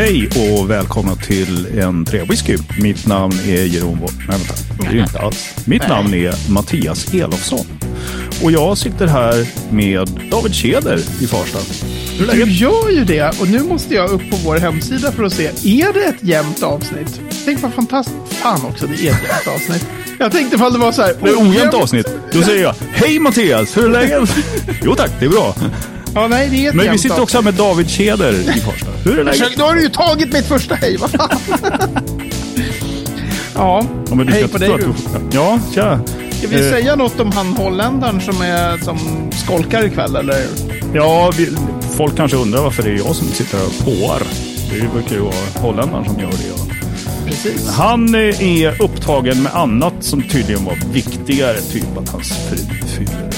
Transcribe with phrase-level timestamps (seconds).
[0.00, 2.56] Hej och välkomna till en träwhisky.
[2.82, 4.54] Mitt namn är Jeroen Nej, vänta.
[4.80, 5.54] Det är inte alls.
[5.64, 7.66] Mitt namn är Mattias Elofsson.
[8.42, 11.58] Och jag sitter här med David Keder i Farsta.
[12.18, 15.24] Hur är Du gör ju det och nu måste jag upp på vår hemsida för
[15.24, 15.46] att se.
[15.46, 17.20] Är det ett jämnt avsnitt?
[17.44, 18.34] Tänk vad fantastiskt.
[18.34, 19.86] Fan också, det är ett jämnt avsnitt.
[20.18, 21.14] Jag tänkte ifall det var så här.
[21.20, 22.06] Det är ett ojämnt avsnitt.
[22.32, 24.36] Då säger jag Hej Mattias, hur är läget?
[24.82, 25.54] Jo tack, det är bra.
[26.14, 28.86] Ja, nej, det är Men vi sitter också här med David Keder i Farsta.
[29.04, 29.56] Hur är läget?
[29.56, 31.28] Då har du ju tagit mitt första hej, vad fan.
[33.54, 34.94] Ja, Ja, men du hej på dig du-
[35.32, 36.00] Ja, tja.
[36.38, 38.98] Ska vi Eh, säga något om han holländaren som, är, som
[39.32, 40.46] skolkar ikväll eller?
[40.94, 41.48] Ja, vi,
[41.96, 44.22] folk kanske undrar varför det är jag som sitter här och påar.
[44.70, 46.36] Det brukar ju vara holländaren som gör det.
[46.48, 46.74] Ja.
[47.26, 47.68] Precis.
[47.68, 51.60] Han eh, är upptagen med annat som tydligen var viktigare.
[51.60, 52.56] Typ att hans fru
[52.86, 53.29] fyller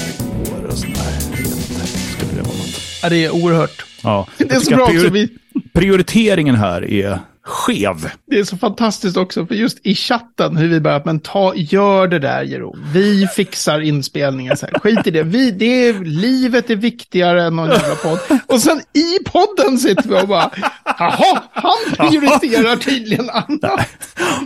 [3.03, 3.85] Ja, det är oerhört.
[4.03, 4.27] Ja.
[4.37, 5.09] Det är så bra också.
[5.09, 5.29] Vi,
[5.73, 8.09] Prioriteringen här är skev.
[8.27, 12.07] Det är så fantastiskt också, för just i chatten hur vi börjar, men ta, gör
[12.07, 12.85] det där Jeroen.
[12.93, 14.69] Vi fixar inspelningen sen.
[14.83, 15.23] Skit i det.
[15.23, 18.19] Vi, det är, livet är viktigare än någon jävla podd.
[18.47, 20.51] Och sen i podden sitter vi och bara,
[20.85, 23.89] jaha, han prioriterar tydligen annat.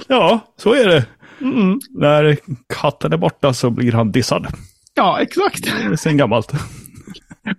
[0.07, 1.05] Ja, så är det.
[1.41, 1.79] Mm.
[1.89, 2.37] När
[2.73, 4.47] katten är borta så blir han dissad.
[4.93, 5.63] Ja, exakt.
[5.63, 6.51] Det är sen gammalt.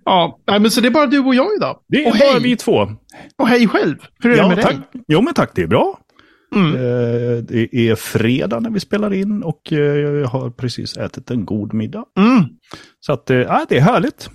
[0.05, 1.79] Ja, nej, men så det är bara du och jag idag.
[1.87, 2.87] Det är och bara hej, vi två.
[3.37, 3.95] och hej själv.
[4.23, 4.71] Hur är det Ja, med tack.
[4.75, 5.01] dig?
[5.07, 5.51] Jo, men tack.
[5.55, 5.99] Det är bra.
[6.55, 6.75] Mm.
[6.75, 11.45] Eh, Det är fredag när vi spelar in och eh, jag har precis ätit en
[11.45, 12.03] god middag.
[12.19, 12.43] Mm.
[12.99, 14.29] Så att, eh, ja, det är härligt.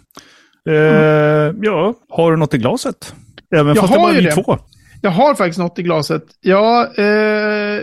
[0.69, 3.14] Eh, Ja, har du något i glaset?
[3.55, 4.32] Även Jag fast det har bara är vi det.
[4.44, 4.58] två.
[5.02, 6.25] Jag har faktiskt något i glaset.
[6.41, 7.80] Jag eh,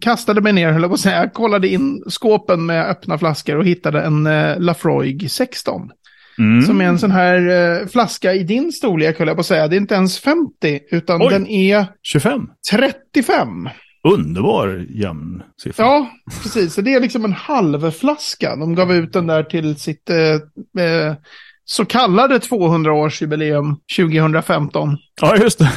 [0.00, 1.16] kastade mig ner, höll jag på att säga.
[1.16, 5.90] Jag kollade in skåpen med öppna flaskor och hittade en eh, Lafroig 16.
[6.40, 6.62] Mm.
[6.62, 7.48] Som är en sån här
[7.80, 9.68] eh, flaska i din storlek, höll jag på att säga.
[9.68, 11.28] Det är inte ens 50, utan Oj.
[11.30, 12.46] den är 25.
[12.70, 13.68] 35.
[14.08, 15.84] Underbar jämn siffra.
[15.84, 16.10] Ja,
[16.42, 16.74] precis.
[16.74, 18.56] Så det är liksom en halv flaska.
[18.56, 21.14] De gav ut den där till sitt eh, eh,
[21.64, 24.96] så kallade 200-årsjubileum 2015.
[25.20, 25.70] ja just det.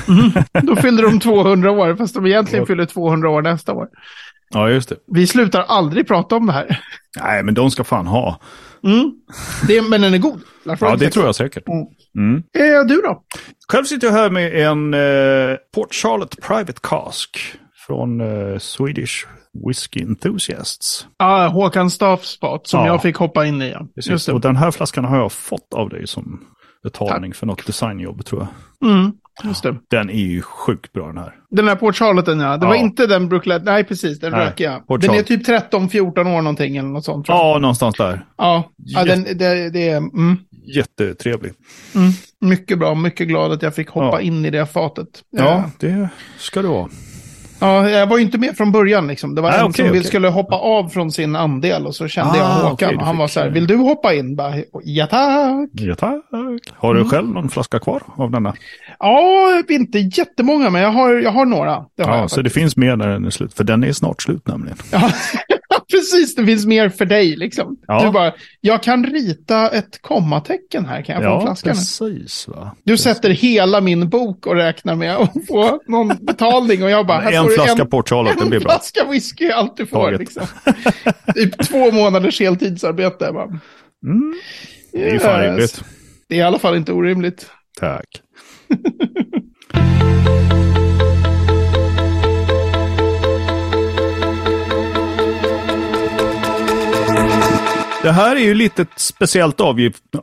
[0.62, 3.88] Då fyllde de 200 år, fast de egentligen fyller 200 år nästa år.
[4.50, 4.96] Ja, just det.
[5.08, 6.80] Vi slutar aldrig prata om det här.
[7.22, 8.40] Nej, men de ska fan ha.
[8.84, 9.12] Mm.
[9.68, 10.42] Det, men den är god.
[10.80, 11.68] Ja, det tror jag säkert.
[11.68, 11.86] Mm.
[12.18, 12.44] Mm.
[12.58, 13.24] Eh, du då?
[13.72, 17.38] Själv sitter jag här med en eh, Port Charlotte Private Cask
[17.88, 19.26] från eh, Swedish
[19.68, 21.08] Whiskey Enthusiasts.
[21.18, 22.88] Ah, Håkan Staffs fat som Ja.
[22.88, 23.72] jag fick hoppa in i.
[23.72, 23.88] Ja.
[23.96, 24.28] Just Precis.
[24.30, 26.42] Och den här flaskan har jag fått av dig som
[26.84, 28.48] betalning för något designjobb tror
[28.82, 28.92] jag.
[28.92, 29.12] Mm,
[29.44, 29.76] just det.
[29.90, 31.36] Den är ju sjukt bra den här.
[31.50, 32.58] Den här Port Charlotten, ja.
[32.58, 32.82] Det var Ja.
[32.82, 33.62] inte den Brooklyn.
[33.64, 34.20] Nej, precis.
[34.20, 34.34] Den
[34.64, 34.88] jag.
[34.88, 37.28] Port Den är typ 13-14 år någonting eller något sånt.
[37.28, 38.26] Ja, någonstans där.
[38.38, 40.38] Ja, ja den, det, det är mm,
[40.76, 41.54] Jättetrevlig.
[41.96, 42.12] mm,
[42.42, 42.96] mycket bra.
[42.96, 44.22] Mycket glad att jag fick hoppa Ja.
[44.22, 45.08] in i det fatet.
[45.30, 46.90] Ja, det ska det vara.
[47.64, 49.36] Ja, jag var ju inte med från början liksom.
[49.36, 50.04] Det var Nej, en okej, som okej.
[50.04, 52.90] skulle hoppa av från sin andel och så kände Ah, jag Håkan.
[52.90, 54.36] du och han var så här, vill du hoppa in?
[54.36, 54.54] Bara,
[54.84, 55.70] ja tack.
[55.72, 56.22] Ja, tack.
[56.74, 58.54] Har du själv någon flaska kvar av denna?
[59.00, 61.86] Ja, inte jättemånga, men jag har, jag har några.
[61.98, 63.54] Det har Ja, så det finns mer när den är slut.
[63.54, 64.78] För den är snart slut nämligen.
[64.92, 65.12] Ja,
[65.94, 66.36] precis.
[66.36, 67.78] Det finns mer för dig liksom.
[67.88, 68.04] Ja.
[68.06, 71.02] Du bara, jag kan rita ett kommatecken här.
[71.02, 71.76] Kan jag få en Ja, flaska nu?
[71.76, 72.48] precis.
[72.48, 72.76] Va?
[72.84, 77.20] Du sätter hela min bok och räknar med att få någon betalning och jag bara,
[77.20, 78.70] här En får du flaska en, Port Charlotte, det en blir bra.
[78.72, 79.98] flaska whisky är allt du får.
[80.04, 80.20] Taget.
[80.20, 80.44] Liksom.
[81.36, 83.32] typ två månaders heltidsarbete.
[83.34, 83.60] Bara,
[84.06, 84.34] Mm.
[84.92, 85.48] Det är ju fan yes.
[85.50, 85.84] rimligt.
[86.30, 87.48] Det är i alla fall inte orimligt.
[87.80, 88.06] Tack.
[98.04, 99.62] Det här är ju lite ett speciellt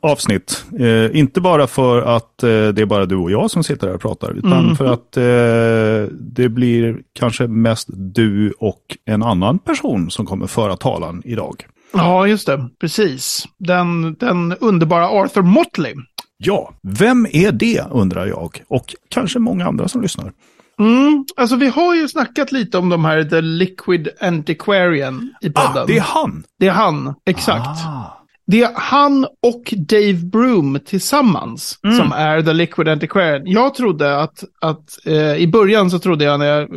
[0.02, 0.64] avsnitt.
[0.80, 3.94] Eh, inte bara för att eh, det är bara du och jag som sitter här
[3.94, 4.76] och pratar, utan Mm.
[4.76, 10.76] för att eh, det blir kanske mest du och en annan person som kommer föra
[10.76, 11.66] talan idag.
[11.92, 12.68] Ja, just det.
[12.80, 13.44] Precis.
[13.58, 15.94] Den, den underbara Arthur Motley.
[16.36, 20.32] Ja, vem är det undrar jag och kanske många andra som lyssnar.
[20.80, 25.82] Mm, alltså vi har ju snackat lite om de här The Liquid Antiquarian i podden.
[25.82, 26.44] Ah, det är han!
[26.58, 27.66] Det är han, exakt.
[27.86, 28.16] Ah.
[28.46, 31.96] Det är han och Dave Broom tillsammans Mm.
[31.96, 33.42] som är The Liquid Antiquarian.
[33.46, 36.68] Jag trodde att, att eh, i början så trodde jag när jag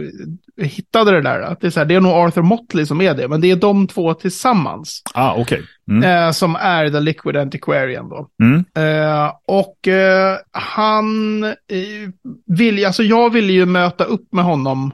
[0.61, 3.13] hittade det där att det är, så här, det är nog Arthur Motley som är
[3.13, 5.61] det, men det är de två tillsammans Ah, okej.
[5.91, 6.03] Mm.
[6.03, 8.27] eh, som är The Liquid Antiquarian då.
[8.43, 8.65] Mm.
[8.75, 11.53] Eh, och eh, han eh,
[12.45, 14.91] vill, alltså jag ville ju möta upp med honom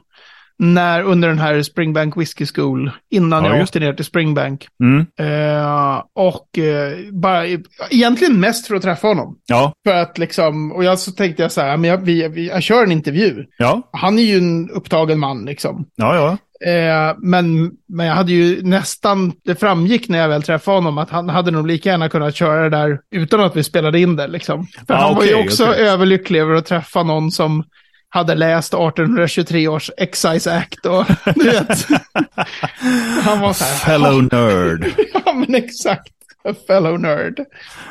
[0.62, 4.66] när, under den här Springbank Whiskey School, innan Ja, jag åkte ner till Springbank.
[4.82, 5.06] Mm.
[5.18, 7.46] Eh, och eh, bara,
[7.90, 9.36] egentligen mest för att träffa honom.
[9.46, 12.48] Ja, För att liksom, och jag så tänkte jag så här, men jag, vi, vi,
[12.48, 13.44] jag kör en intervju.
[13.58, 15.84] ja, Han är ju en upptagen man liksom.
[15.96, 16.36] ja, ja.
[16.70, 21.10] Eh, men, men jag hade ju nästan, det framgick när jag väl träffade honom att
[21.10, 24.26] han hade nog lika gärna kunnat köra det där utan att vi spelade in det
[24.28, 24.66] liksom.
[24.86, 25.88] För Ah, han var ju också okej.
[25.88, 27.64] överlycklig över att träffa någon som
[28.12, 31.04] hade läst 1823 års Excise Act och
[31.34, 31.86] du vet.
[33.22, 34.92] han var så här, Fellow nerd.
[35.24, 36.12] ja men exakt.
[36.44, 37.44] A fellow nerd.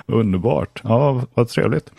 [0.07, 0.81] Underbart.
[0.83, 1.91] Ja, vad trevligt.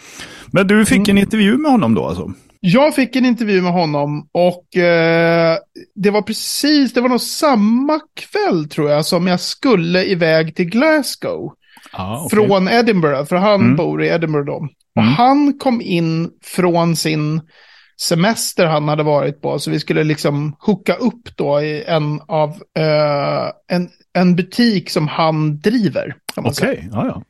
[0.53, 2.33] Men du fick en intervju med honom då alltså?
[2.61, 5.57] Jag fick en intervju med honom och eh,
[5.95, 10.65] det var precis, det var nog samma kväll tror jag som jag skulle iväg till
[10.71, 11.53] Glasgow.
[11.93, 13.77] Ja, Från Edinburgh, för han Mm.
[13.77, 14.69] bor i Edinburgh då.
[14.97, 15.15] Och Mm.
[15.15, 17.41] han kom in från sin
[18.01, 22.51] semester han hade varit på, så vi skulle liksom hooka upp då i en av
[22.79, 26.17] eh, en, en butik som han driver.
[26.37, 27.23] Okej, ja, ja.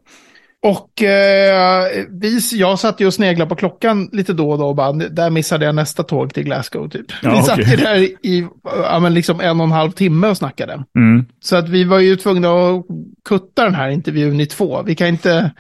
[0.63, 4.75] Och eh, vi, jag satt ju och sneglade på klockan lite då och då och
[4.75, 7.07] bara, där missade jag nästa tåg till Glasgow typ.
[7.23, 7.71] Ja, vi satt okej.
[7.71, 7.97] ju där
[8.27, 10.85] i ja, men liksom en och en halv timme och snackade.
[10.97, 11.25] Mm.
[11.41, 12.85] Så att vi var ju tvungna att
[13.29, 14.83] kutta den här intervjun i två.
[14.83, 15.51] Vi kan inte,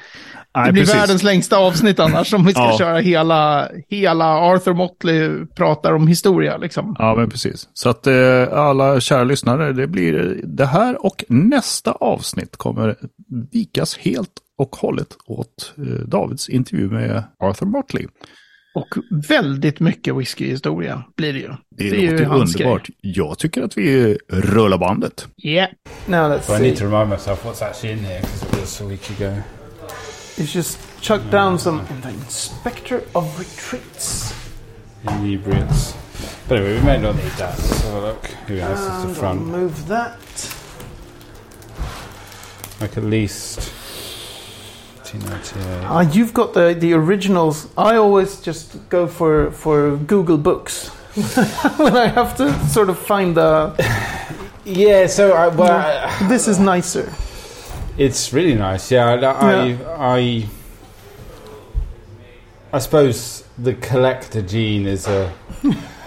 [0.56, 0.94] Nej, det blir precis.
[0.94, 2.78] världens längsta avsnitt annars om vi ska Ja.
[2.78, 6.96] köra hela, hela Arthur Motley pratar om historia liksom.
[6.98, 7.68] Ja, men precis.
[7.72, 12.96] Så att eh, alla kära lyssnare, det blir det här och nästa avsnitt kommer
[13.52, 18.06] vikas helt och hållet åt eh, Davids intervju med Arthur Motley.
[18.74, 18.88] Och
[19.28, 21.50] väldigt mycket whiskyhistoria blir det ju.
[21.76, 22.88] Det, är ju låter underbart.
[23.00, 25.28] Jag tycker att vi rullar bandet.
[25.44, 25.68] Yeah.
[26.06, 28.80] Now let's So I need to remind myself what's actually in here because it was
[28.80, 29.34] a week ago.
[30.46, 34.34] Just chuck down some Inspector of Retreats.
[35.06, 35.94] Inebriates.
[36.48, 37.58] But anyway, we may not need that.
[37.58, 38.26] Let's have a look.
[38.26, 39.46] Who at And the I'll front?
[39.46, 40.18] move that.
[42.80, 43.58] Like at least
[45.12, 45.84] 1998.
[45.86, 47.68] Uh, you've got the, the originals.
[47.76, 50.88] I always just go for, for Google Books
[51.78, 53.74] when I have to sort of find the.
[54.66, 57.10] Yeah, so I, well, I- This is nicer.
[58.00, 58.90] It's really nice.
[58.90, 60.46] Yeah, I, I, I,
[62.72, 65.30] I suppose the collector gene is a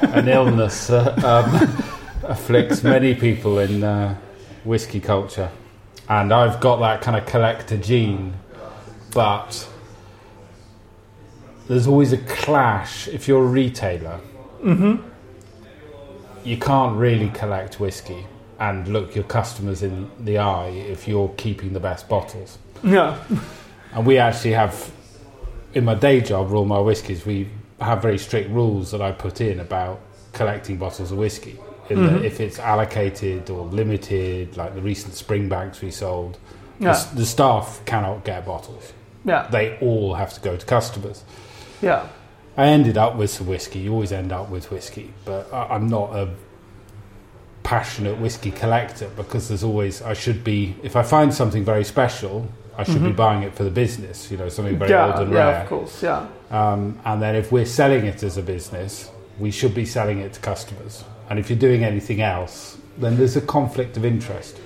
[0.02, 1.54] an illness that um,
[2.24, 4.18] afflicts many people in uh,
[4.64, 5.52] whiskey culture,
[6.10, 8.34] and I've got that kind of collector gene,
[9.14, 9.70] but
[11.68, 14.20] there's always a clash if you're a retailer.
[16.44, 18.26] You can't really collect whiskey
[18.60, 22.58] and look your customers in the eye if you're keeping the best bottles.
[22.84, 23.18] Yeah.
[23.94, 24.92] And we actually have,
[25.74, 29.42] in my day job, Royal Mile Whiskies, we have very strict rules that I put
[29.42, 30.00] in about
[30.34, 31.60] collecting bottles of whiskey.
[31.90, 32.24] That mm-hmm.
[32.26, 36.38] if it's allocated or limited, like the recent Springbanks we sold,
[36.80, 36.92] the, Yeah.
[36.92, 38.94] s- the staff cannot get bottles.
[39.26, 39.48] Yeah.
[39.52, 41.24] They all have to go to customers.
[41.82, 42.08] Yeah.
[42.56, 43.80] I ended up with some whiskey.
[43.80, 46.30] You always end up with whiskey, but I, I'm not a
[47.64, 52.48] passionate whiskey collector because there's always I should be if I find something very special,
[52.78, 54.30] I should be buying it for the business.
[54.30, 55.62] You know, something very old and yeah, rare.
[55.62, 56.28] of course, yeah.
[56.52, 60.34] Um, and then if we're selling it as a business, we should be selling it
[60.34, 61.04] to customers.
[61.30, 64.60] And if you're doing anything else, then there's a conflict of interest.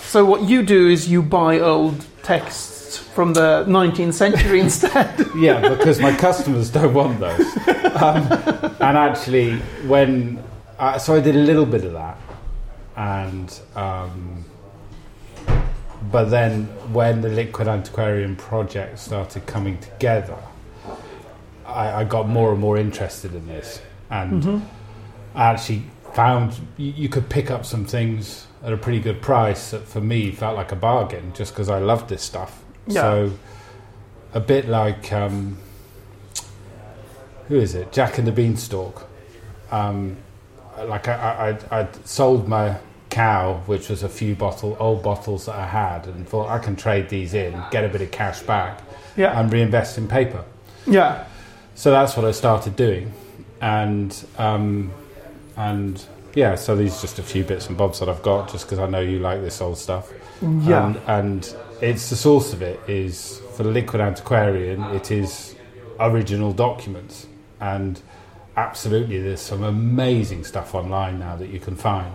[0.00, 5.26] So what you do is you buy old texts from the 19th century instead.
[5.36, 7.46] yeah, because my customers don't want those.
[7.96, 8.30] Um,
[8.80, 10.44] and actually, when
[10.78, 12.18] uh, so I did a little bit of that,
[12.96, 14.44] and um,
[16.10, 20.38] but then when the Liquid Antiquarian project started coming together,
[21.66, 24.62] I, I got more and more interested in this, and
[25.34, 25.82] I actually
[26.14, 30.00] found you, you could pick up some things at a pretty good price that for
[30.00, 32.64] me felt like a bargain just because I loved this stuff.
[32.86, 33.00] Yeah.
[33.02, 33.32] So
[34.32, 35.58] a bit like um,
[37.48, 37.92] who is it?
[37.92, 39.06] Jack and the Beanstalk.
[39.70, 40.16] Um,
[40.84, 42.78] like I, I, I'd sold my
[43.20, 46.76] cow, which was a few bottle old bottles that I had, and thought I can
[46.76, 48.80] trade these in, get a bit of cash back,
[49.16, 49.38] Yeah.
[49.40, 50.44] and reinvest in paper.
[50.86, 51.24] yeah.
[51.74, 53.12] So that's what I started doing,
[53.60, 54.90] and um,
[55.56, 56.02] and
[56.34, 58.78] yeah, so these are just a few bits and bobs that I've got, just because
[58.78, 60.10] I know you like this old stuff.
[60.42, 60.86] Yeah.
[60.86, 64.82] and, and it's the source of it is for the Liquid Antiquarian.
[64.94, 65.54] It is
[66.00, 67.26] original documents,
[67.60, 68.00] and
[68.56, 72.14] absolutely, there's some amazing stuff online now that you can find.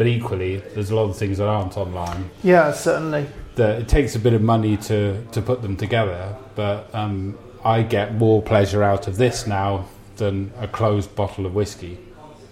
[0.00, 3.26] But equally, there's a lot of things that aren't online Yeah, certainly.
[3.56, 7.82] that it takes a bit of money to, to put them together, but um, I
[7.82, 9.84] get more pleasure out of this now
[10.16, 11.98] than a closed bottle of whiskey.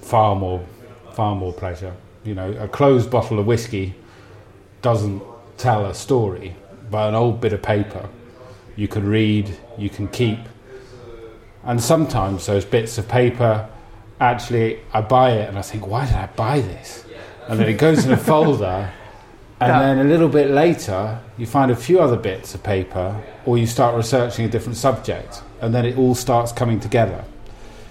[0.02, 0.62] Far more
[1.14, 1.94] far more pleasure.
[2.22, 3.94] You know, a closed bottle of whiskey
[4.82, 5.22] doesn't
[5.56, 6.54] tell a story,
[6.90, 8.10] but an old bit of paper
[8.76, 10.40] you can read, you can keep.
[11.64, 13.70] And sometimes those bits of paper,
[14.20, 17.06] actually, I buy it and I think, why did I buy this?
[17.48, 18.90] And then it goes in a folder,
[19.60, 19.80] and Yeah.
[19.80, 23.66] then a little bit later, you find a few other bits of paper, or you
[23.66, 27.24] start researching a different subject, and then it all starts coming together.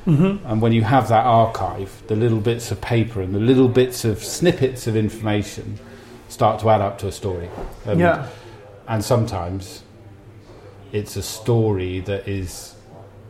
[0.06, 0.48] Mm-hmm.
[0.48, 4.06] And when you have that archive, the little bits of paper and the little bits
[4.06, 5.80] of snippets of information
[6.30, 7.50] start to add up to a story.
[7.86, 8.28] And, yeah.
[8.88, 9.84] and sometimes
[10.94, 12.76] it's a story that is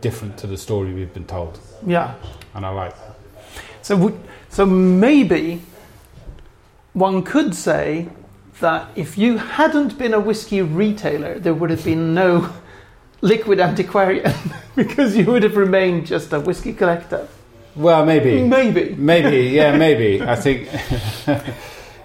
[0.02, 1.60] different to the story we've been told.
[1.86, 2.14] Yeah.
[2.54, 3.18] And I like that.
[3.82, 4.20] So, would,
[4.50, 5.62] so maybe
[6.98, 8.10] one could say
[8.60, 12.52] that if you hadn't been a whiskey retailer, there would have been no
[13.22, 14.34] liquid antiquarian
[14.76, 17.28] because you would have remained just a whiskey collector.
[17.76, 18.42] Well, maybe.
[18.42, 18.96] Maybe.
[18.96, 20.24] Maybe, yeah, maybe.
[20.24, 20.70] I think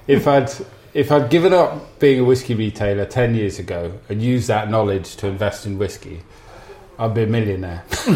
[0.07, 0.51] if I'd
[0.93, 5.17] if I'd given up being a whiskey retailer ten years ago and used that knowledge
[5.17, 6.21] to invest in whiskey,
[6.99, 7.85] I'd be a millionaire.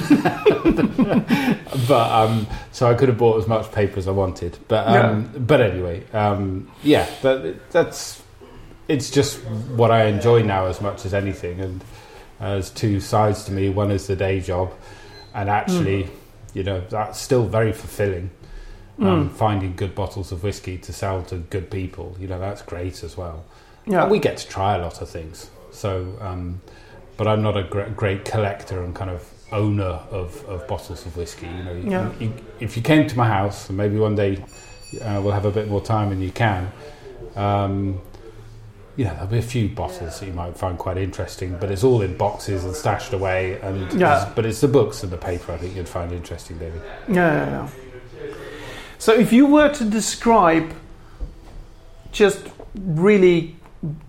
[1.88, 4.58] but um, so I could have bought as much paper as I wanted.
[4.68, 8.22] But um, but anyway, um, yeah, that, that's
[8.88, 11.84] it's just what I enjoy now as much as anything, and
[12.38, 13.68] there's two sides to me.
[13.68, 14.72] One is the day job,
[15.34, 16.08] and actually,
[16.54, 18.30] you know, that's still very fulfilling.
[18.98, 23.04] Um, Finding good bottles of whiskey to sell to good people, you know, that's great
[23.04, 23.44] as well.
[23.84, 24.04] Yeah.
[24.04, 25.50] And we get to try a lot of things.
[25.70, 26.62] So, um,
[27.16, 31.16] but I'm not a gre- great collector and kind of owner of, of bottles of
[31.16, 31.46] whiskey.
[31.46, 32.12] You know, you, Yeah.
[32.20, 34.42] you, if you came to my house, and maybe one day
[35.02, 36.70] uh, we'll have a bit more time and you can,
[37.36, 38.00] um,
[38.96, 41.84] you know, there'll be a few bottles that you might find quite interesting, but it's
[41.84, 43.60] all in boxes and stashed away.
[43.60, 44.32] And Yeah.
[44.34, 46.80] but it's the books and the paper I think you'd find interesting, David.
[47.08, 47.68] Yeah, yeah, yeah.
[48.98, 50.72] So if you were to describe
[52.12, 53.56] just really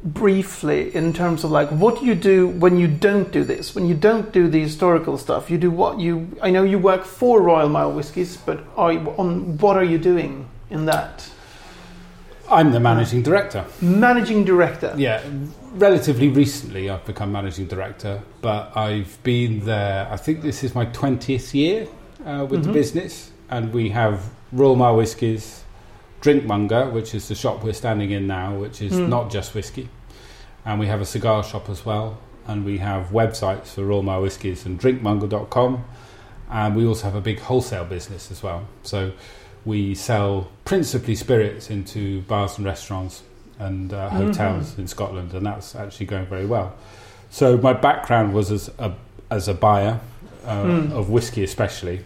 [0.04, 3.86] briefly in terms of like what do you do when you don't do this when
[3.86, 7.42] you don't do the historical stuff you do what you i know you work for
[7.42, 11.30] royal mile whiskies but are you, on what are you doing in that
[12.50, 13.66] I'm the managing director.
[13.82, 15.22] managing director Yeah,
[15.74, 20.08] relatively recently I've become managing director, but I've been there.
[20.10, 21.88] I think this is my twentieth year
[22.26, 25.64] uh, with the business, and we have Royal Mile Whiskies,
[26.22, 29.90] Drinkmonger, which is the shop we're standing in now, which is not just whiskey,
[30.66, 34.22] and we have a cigar shop as well, and we have websites for Royal Mile
[34.22, 35.84] Whiskies and Drinkmonger.com,
[36.50, 38.68] and we also have a big wholesale business as well.
[38.84, 39.12] So
[39.66, 43.24] we sell principally spirits into bars and restaurants
[43.60, 46.76] and uh, hotels in Scotland, and that's actually going very well.
[47.30, 48.94] So my background was as a
[49.30, 50.00] as a buyer
[50.46, 50.94] uh, Hmm.
[50.94, 52.06] of whiskey, especially.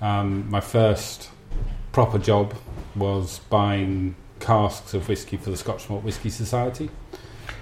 [0.00, 1.28] Um, my first
[1.92, 2.54] proper job
[2.96, 6.90] was buying casks of whiskey for the Scotch Malt Whisky Society.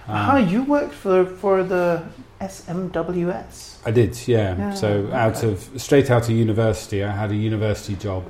[0.07, 2.03] Um, ah you worked for for the
[2.41, 4.57] smws I did, yeah.
[4.57, 8.25] Yeah, so out of straight out of university, I had a university job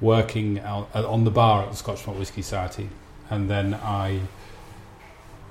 [0.00, 2.88] working out, uh, on the bar at the Scotch Malt Whisky Society,
[3.30, 4.20] and then I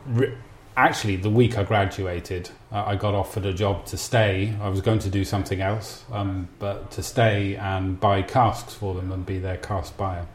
[0.06, 0.36] re-
[0.76, 4.56] actually the week I graduated, uh, I got offered a job to stay.
[4.62, 8.96] I was going to do something else, um, but to stay and buy casks for
[8.96, 10.26] them and be their cask buyer.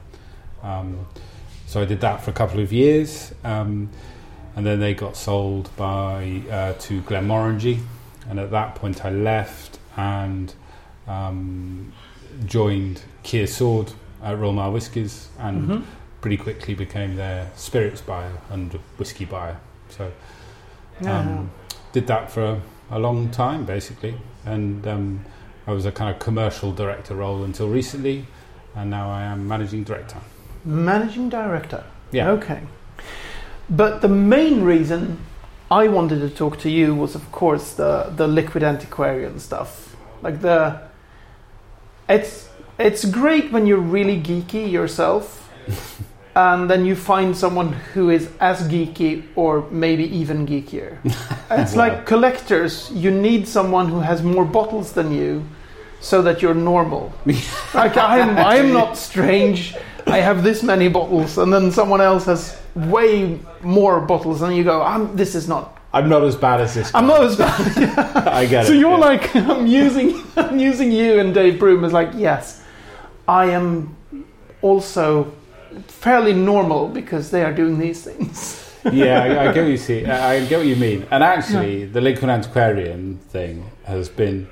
[0.63, 1.07] Um,
[1.67, 3.91] so I did that for a couple of years, um,
[4.55, 7.81] and then they got sold by uh, to Glenmorangie,
[8.29, 10.53] and at that point I left and
[11.09, 11.93] um,
[12.45, 15.83] joined Keir Sword at Royal Mile Whiskies, and Mhm.
[16.21, 19.57] pretty quickly became their spirits buyer and whiskey buyer.
[19.91, 20.11] So
[21.01, 21.19] Yeah.
[21.21, 21.51] um,
[21.93, 22.61] did that for a,
[22.91, 25.25] a long time basically, and um,
[25.67, 28.27] I was a kind of commercial director role until recently,
[28.75, 30.19] and now I am managing director.
[30.67, 31.83] Managing director
[32.13, 32.31] Yeah.
[32.39, 32.61] Okay.
[33.69, 35.19] But the main reason
[35.71, 39.97] I wanted to talk to you was, of course, the the liquid antiquarian stuff.
[40.23, 40.81] Like the,
[42.09, 45.49] it's it's great when you're really geeky yourself,
[46.37, 50.99] and then you find someone who is as geeky or maybe even geekier.
[51.51, 51.87] it's Wow.
[51.89, 52.91] like collectors.
[52.95, 55.43] You need someone who has more bottles than you,
[56.01, 57.13] so that you're normal.
[57.75, 59.75] like I'm I'm not strange.
[60.07, 64.63] I have this many bottles, and then someone else has way more bottles, and you
[64.63, 65.79] go, I'm, "This is not.
[65.93, 66.95] I'm not as bad as this.
[66.95, 68.75] I'm not as bad." I get so it.
[68.77, 68.97] So you're yeah.
[68.97, 72.63] like, I'm using, I'm using you and Dave Broom as like, yes,
[73.27, 73.97] I am
[74.63, 75.33] also
[75.89, 78.63] fairly normal because they are doing these things.
[78.93, 80.07] yeah, I, I get what you see.
[80.07, 81.05] I, I get what you mean.
[81.11, 84.49] And actually, the Liquid Antiquarian thing has been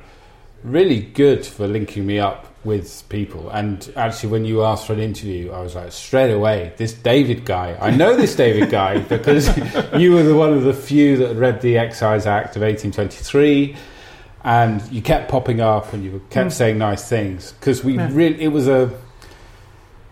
[0.65, 3.50] really good for linking me up with people.
[3.50, 7.44] And actually, when you asked for an interview, I was like, straight away, this David
[7.44, 7.76] guy.
[7.80, 9.54] I know this David guy because
[9.99, 13.76] you were the one of the few that had read the Excise Act of 1823.
[14.47, 16.52] And you kept popping up and you kept Mm.
[16.52, 18.11] saying nice things because we Yeah.
[18.12, 18.90] really, it was a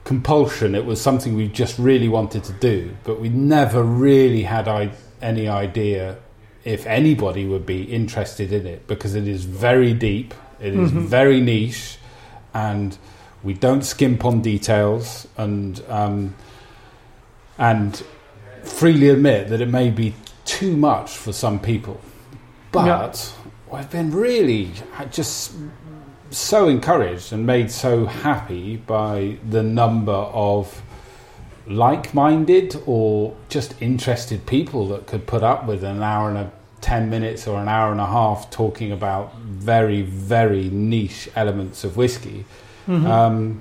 [0.04, 0.74] compulsion.
[0.74, 4.90] It was something we just really wanted to do, but we never really had I-
[5.20, 6.16] any idea
[6.64, 11.02] if anybody would be interested in it because it is very deep, it is Mhm.
[11.06, 11.98] very niche,
[12.54, 12.96] and
[13.42, 16.34] we don't skimp on details and um,
[17.58, 18.02] and
[18.62, 22.00] freely admit that it may be too much for some people.
[22.70, 23.76] But Yeah.
[23.78, 24.70] I've been really
[25.10, 25.52] just
[26.30, 30.82] so encouraged and made so happy by the number of
[31.66, 36.52] like-minded or just interested people that could put up with an hour and a
[36.82, 41.96] 10 minutes or an hour and a half talking about very very niche elements of
[41.96, 42.44] whiskey
[42.86, 43.06] Mhm.
[43.06, 43.60] um,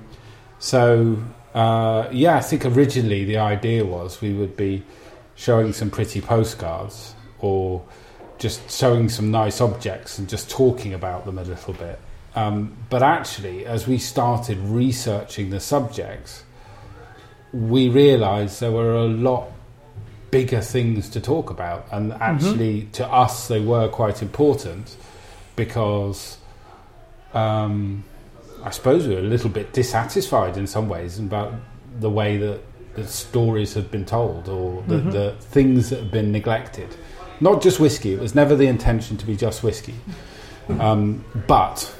[0.58, 1.16] so
[1.54, 4.82] uh, yeah i think originally the idea was we would be
[5.36, 7.82] showing some pretty postcards or
[8.38, 11.98] just showing some nice objects and just talking about them a little bit
[12.34, 16.42] um, but actually as we started researching the subjects
[17.52, 19.46] we realized there were a lot
[20.32, 24.96] bigger things to talk about and actually to us they were quite important
[25.56, 26.38] because
[27.34, 28.02] um,
[28.64, 31.52] I suppose we were a little bit dissatisfied in some ways about
[32.00, 32.60] the way that
[32.94, 35.12] the stories had been told or the, Mhm.
[35.12, 36.88] the things that had been neglected.
[37.40, 39.94] Not just whiskey, it was never the intention to be just whiskey.
[40.78, 41.92] Um, but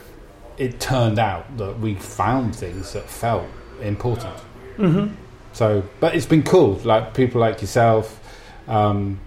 [0.57, 3.47] it turned out that we found things that felt
[3.83, 4.35] important.
[4.79, 5.11] Mhm.
[5.53, 6.81] So, but it's been cool.
[6.85, 8.19] Like people like yourself.
[8.69, 9.21] Um,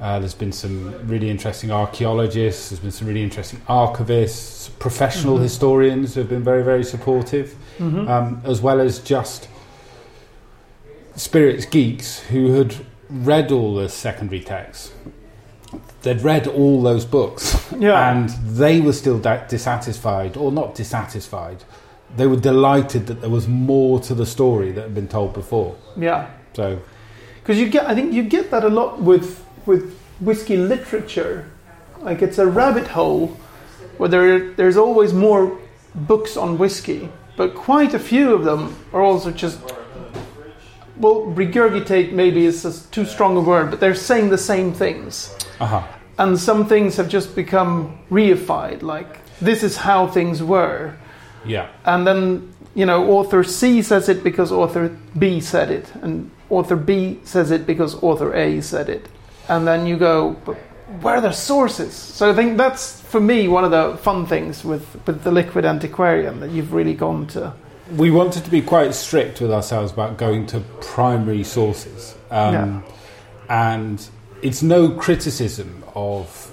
[0.00, 2.70] uh, there's been some really interesting archaeologists.
[2.70, 5.42] There's been some really interesting archivists, professional Mhm.
[5.42, 8.08] historians who have been very, very supportive, Mhm.
[8.08, 9.48] um, as well as just
[11.16, 12.74] spirits geeks who had
[13.08, 14.90] read all the secondary texts.
[16.02, 18.10] They'd read all those books, Yeah.
[18.10, 21.64] and they were still da- dissatisfied, or not dissatisfied.
[22.16, 25.74] They were delighted that there was more to the story that had been told before.
[25.96, 26.26] yeah.
[26.54, 26.78] So,
[27.44, 31.50] Because you get, I think you get that a lot with with whiskey literature.
[32.00, 33.36] Like it's a rabbit hole
[33.98, 35.58] where there there's always more
[35.94, 39.60] books on whiskey, but quite a few of them are also just
[40.96, 45.36] well, regurgitate maybe is a too strong a word, but they're saying the same things,
[45.60, 45.82] uh-huh.
[46.18, 48.80] and some things have just become reified.
[48.80, 50.96] Like this is how things were,
[51.44, 56.30] yeah, and then you know author C says it because author B said it, and
[56.50, 59.08] author B says it because author A said it,
[59.48, 60.56] and then you go, but
[61.00, 61.94] where are the sources?
[61.94, 65.64] So I think that's for me one of the fun things with with the Liquid
[65.64, 67.52] Antiquarian that you've really gone to.
[67.96, 72.14] we wanted to be quite strict with ourselves about going to primary sources.
[72.30, 72.82] Um, Yeah.
[73.48, 74.08] And
[74.42, 76.50] it's no criticism of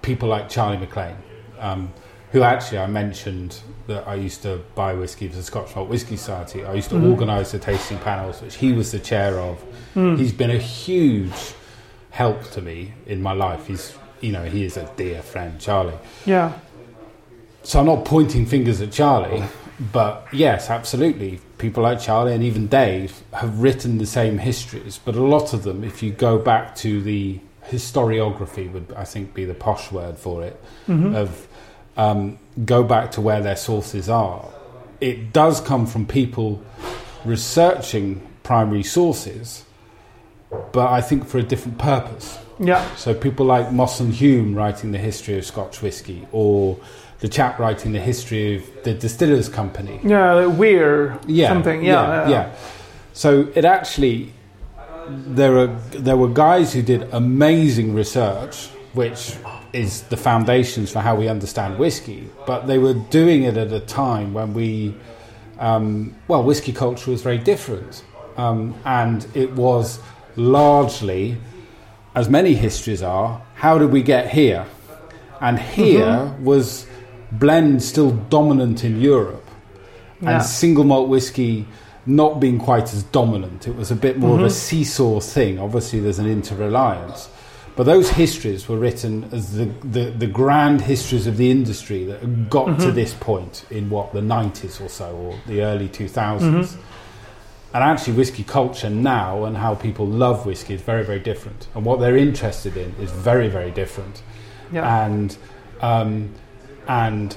[0.00, 1.16] people like Charlie MacLean,
[1.58, 1.92] um,
[2.32, 6.16] who actually I mentioned that I used to buy whiskey for the Scotch Malt Whisky
[6.16, 6.64] Society.
[6.64, 7.10] I used to Mhm.
[7.10, 9.58] organise the tasting panels, which he was the chair of.
[9.94, 10.16] Hmm.
[10.16, 11.54] He's been a huge
[12.10, 13.66] help to me in my life.
[13.66, 15.98] He's, you know, he is a dear friend, Charlie.
[16.24, 16.52] Yeah,
[17.62, 19.42] So I'm not pointing fingers at Charlie,
[19.90, 21.40] but yes, absolutely.
[21.56, 25.62] People like Charlie and even Dave have written the same histories, but a lot of
[25.62, 30.18] them, if you go back to the historiography, would I think be the posh word
[30.18, 31.14] for it, Mhm.
[31.14, 31.48] of
[31.96, 34.44] um, go back to where their sources are.
[35.00, 36.62] It does come from people
[37.24, 39.64] researching primary sources,
[40.72, 42.38] but I think for a different purpose.
[42.58, 46.78] yeah, So people like Moss and Hume writing the history of Scotch whisky, or
[47.20, 49.98] the chap writing the history of the Distillers Company.
[50.04, 50.46] yeah.
[50.46, 51.82] Weir Yeah, something.
[51.84, 52.54] Yeah, yeah.
[53.12, 54.32] So it actually
[55.08, 59.36] there are there were guys who did amazing research, which
[59.74, 62.28] is the foundations for how we understand whiskey.
[62.46, 64.94] But they were doing it at a time when we,
[65.58, 68.04] um, well, whiskey culture was very different,
[68.36, 69.98] um, and it was
[70.36, 71.36] largely,
[72.14, 74.64] as many histories are, how did we get here?
[75.40, 76.86] And here was
[77.32, 79.44] blend still dominant in Europe
[80.20, 80.36] Yeah.
[80.36, 81.66] and single malt whiskey
[82.06, 83.66] not being quite as dominant.
[83.66, 85.58] It was a bit more of a seesaw thing.
[85.58, 87.28] Obviously, there's an interreliance.
[87.76, 92.48] But those histories were written as the, the, the grand histories of the industry that
[92.48, 96.76] got to this point in what, the 90s or so, or the early 2000s.
[97.74, 101.66] And actually, whiskey culture now and how people love whiskey is very, very different.
[101.74, 104.22] And what they're interested in is very, very different
[104.72, 105.04] yeah.
[105.04, 105.36] and
[105.80, 106.34] um,
[106.88, 107.36] and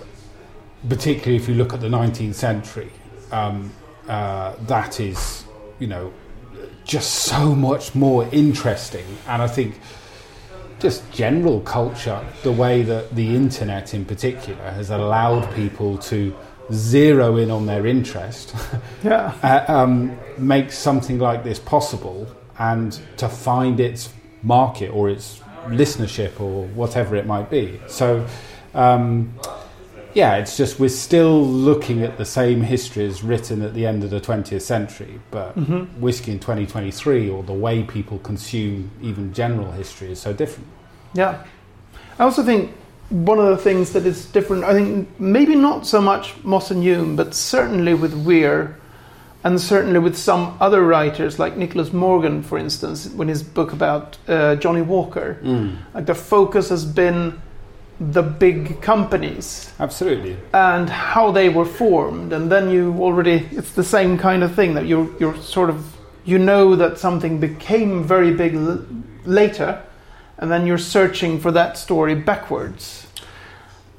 [0.87, 2.91] particularly if you look at the 19th century,
[3.31, 3.71] um,
[4.07, 5.43] uh, that is,
[5.79, 6.13] you know,
[6.85, 9.05] just so much more interesting.
[9.27, 9.79] And I think
[10.79, 16.35] just general culture, the way that the internet in particular has allowed people to
[16.71, 18.53] zero in on their interest,
[19.03, 19.33] Yeah.
[19.41, 22.27] uh, um, makes something like this possible
[22.59, 24.09] and to find its
[24.43, 27.79] market or its listenership or whatever it might be.
[27.87, 28.25] So,
[28.73, 29.33] um,
[30.13, 34.09] yeah, it's just we're still looking at the same histories written at the end of
[34.09, 35.53] the 20th century, but
[35.99, 40.67] whiskey in 2023 or the way people consume even general history is so different.
[41.13, 41.43] Yeah.
[42.19, 42.71] I also think
[43.09, 46.83] one of the things that is different, I think maybe not so much Moss and
[46.83, 48.77] Hume, but certainly with Weir
[49.43, 54.17] and certainly with some other writers like Nicholas Morgan, for instance, when his book about
[54.27, 55.37] uh, Johnnie Walker,
[55.93, 57.39] like the focus has been
[57.99, 60.37] the big companies Absolutely.
[60.53, 64.75] and how they were formed and then you already it's the same kind of thing
[64.75, 68.85] that you're you're sort of you know that something became very big l-
[69.25, 69.81] later
[70.37, 73.07] and then you're searching for that story backwards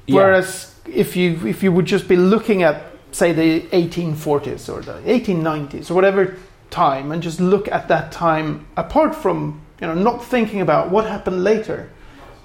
[0.05, 0.15] Yeah.
[0.15, 4.93] whereas if you if you would just be looking at say the 1840s or the
[5.01, 6.37] 1890s or whatever
[6.69, 11.05] time and just look at that time apart from you know not thinking about what
[11.05, 11.89] happened later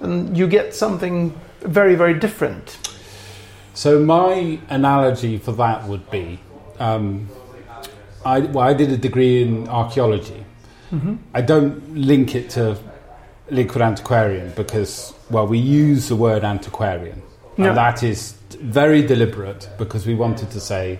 [0.01, 1.31] and you get something
[1.65, 2.77] very very different
[3.73, 6.39] So my analogy for that would be,
[6.79, 7.27] um,
[8.25, 10.45] I, well, I did a degree in archaeology.
[11.33, 12.77] I don't link it to
[13.51, 17.21] liquid antiquarian because, well, we use the word antiquarian,
[17.57, 17.67] Yeah.
[17.67, 20.99] and that is very deliberate because we wanted to say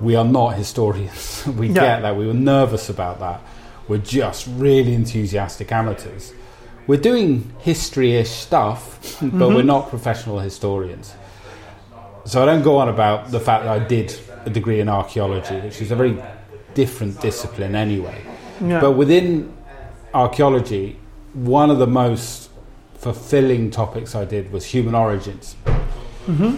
[0.00, 1.46] we are not historians.
[1.60, 1.74] we Yeah.
[1.74, 2.16] get that.
[2.16, 3.40] We were nervous about that.
[3.86, 6.32] We're just really enthusiastic amateurs.
[6.86, 9.66] We're doing history-ish stuff, but we're mm-hmm.
[9.66, 11.14] not professional historians.
[12.26, 15.60] So I don't go on about the fact that I did a degree in archaeology,
[15.60, 16.16] which is a very
[16.74, 18.22] different discipline anyway.
[18.60, 19.54] yeah But within
[20.12, 20.98] archaeology,
[21.32, 22.50] one of the most
[22.94, 25.56] fulfilling topics I did was human origins.
[26.26, 26.56] Mm-hmm.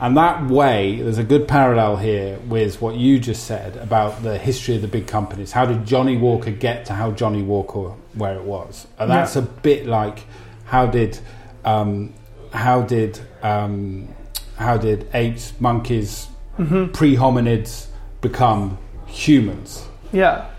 [0.00, 4.38] And that way, there's a good parallel here with what you just said about the
[4.38, 5.52] history of the big companies.
[5.52, 8.86] How did Johnnie Walker get to how Johnnie Walker where it was?
[8.98, 10.24] And that's a bit like
[10.64, 11.18] how did
[11.64, 12.14] um,
[12.52, 14.08] how did um,
[14.56, 17.86] how did apes, monkeys, pre-hominids
[18.20, 19.84] become humans?
[20.12, 20.50] yeah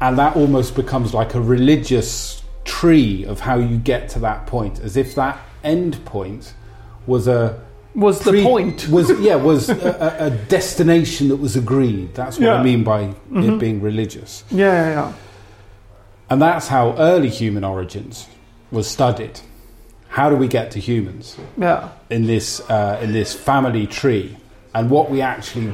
[0.00, 4.78] and that almost becomes like a religious tree of how you get to that point
[4.80, 6.54] as if that end point
[7.06, 7.60] was a
[7.98, 8.88] was the pre- point.
[8.88, 12.54] was yeah was a, a, destination that was agreed that's what Yeah.
[12.54, 13.00] i mean by
[13.32, 15.12] it being religious Yeah, yeah, yeah.
[16.30, 18.26] and that's how early human origins
[18.70, 19.40] was studied
[20.08, 24.36] how do we get to humans Yeah, in this uh, in this family tree,
[24.74, 25.72] and what we actually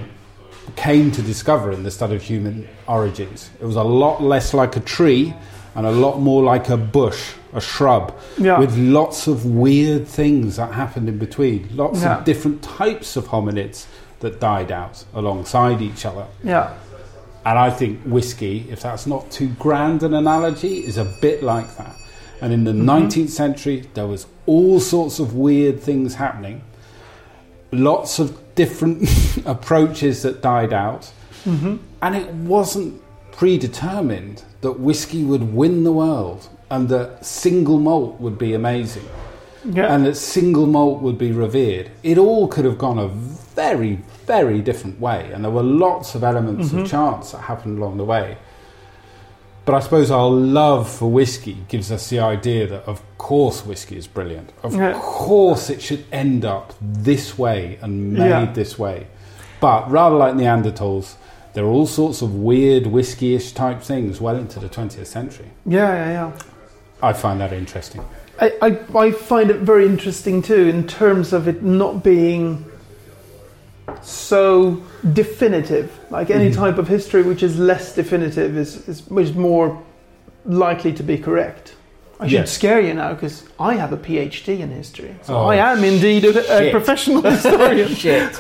[0.77, 3.51] came to discover in the study of human origins.
[3.61, 5.35] It was a lot less like a tree
[5.75, 8.59] and a lot more like a bush, a shrub, Yeah.
[8.59, 11.69] with lots of weird things that happened in between.
[11.75, 12.19] Lots Yeah.
[12.19, 13.87] of different types of hominids
[14.21, 16.27] that died out alongside each other.
[16.43, 16.71] yeah,
[17.47, 21.77] And I think whiskey, if that's not too grand an analogy, is a bit like
[21.77, 21.95] that.
[22.41, 22.89] And in the mm-hmm.
[22.89, 26.63] 19th century, there was all sorts of weird things happening,
[27.73, 29.09] lots of different
[29.45, 31.11] approaches that died out,
[31.45, 31.77] mm-hmm.
[32.01, 33.01] and it wasn't
[33.33, 39.07] predetermined that whiskey would win the world and that single malt would be amazing
[39.65, 39.95] yeah.
[39.95, 41.91] and that single malt would be revered.
[42.03, 43.97] It all could have gone a very,
[44.27, 46.87] very different way, and there were lots of elements of mm-hmm.
[46.87, 48.37] chance that happened along the way.
[49.65, 53.97] But I suppose our love for whiskey gives us the idea that, of course, whiskey
[53.97, 54.51] is brilliant.
[54.63, 54.93] Of Yeah.
[55.01, 58.53] course, it should end up this way and made Yeah.
[58.53, 59.07] this way.
[59.61, 61.15] But rather like Neanderthals,
[61.55, 65.51] there are all sorts of weird whiskey-ish type things well into the 20th century.
[65.67, 66.39] yeah, yeah, yeah.
[67.03, 68.05] I find that interesting.
[68.41, 72.65] I, I, I find it very interesting too in terms of it not being
[74.03, 75.97] so definitive.
[76.11, 76.61] Like any mm-hmm.
[76.61, 79.83] type of history which is less definitive is, is, is more
[80.45, 81.74] likely to be correct.
[82.21, 85.15] I should scare you now because I have a PhD in history.
[85.23, 87.89] So Oh, I am indeed a, a professional historian.
[87.95, 88.35] Shit.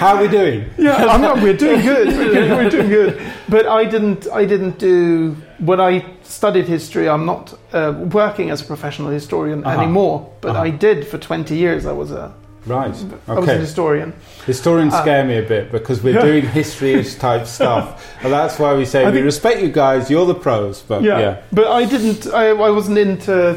[0.00, 0.64] How are we doing?
[0.78, 2.06] Yeah, I'm not, we're doing good.
[2.18, 3.20] We're doing, we're doing good.
[3.48, 4.26] But I didn't.
[4.32, 7.08] I didn't do when I studied history.
[7.08, 9.80] I'm not uh, working as a professional historian Uh-huh.
[9.80, 10.30] anymore.
[10.40, 10.62] But Uh-huh.
[10.68, 11.84] I did for 20 years.
[11.86, 12.32] I was a
[12.66, 12.86] Right.
[13.26, 13.54] I was Okay.
[13.54, 14.12] an historian.
[14.46, 16.22] Historians Uh, scare me a bit because we're Yeah.
[16.30, 20.08] doing history-ish type stuff, and that's why we say I we think- respect you guys.
[20.10, 22.32] You're the pros, but Yeah, yeah, but I didn't.
[22.32, 23.54] I, I wasn't into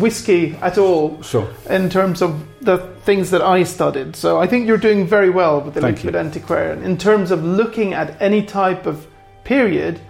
[0.00, 1.48] whiskey at all sure.
[1.68, 4.16] in terms of the things that I studied.
[4.16, 6.20] So I think you're doing very well with the Thank liquid you.
[6.20, 9.06] antiquarian in terms of looking at any type of
[9.44, 10.00] period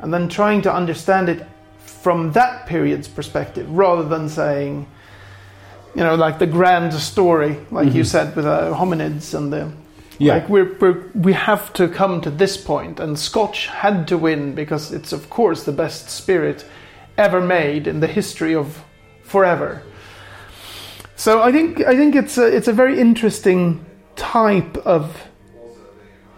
[0.00, 1.44] and then trying to understand it
[1.84, 4.86] from that period's perspective rather than saying,
[5.96, 8.06] you know, like the grand story, like you Mhm.
[8.06, 9.68] said with uh, hominids and the
[10.18, 14.16] Yeah, like we're, we're we have to come to this point, and Scotch had to
[14.18, 16.64] win because it's of course the best spirit
[17.18, 18.66] ever made in the history of
[19.22, 19.82] forever.
[21.16, 23.80] So I think I think it's a, it's a very interesting
[24.16, 25.02] type of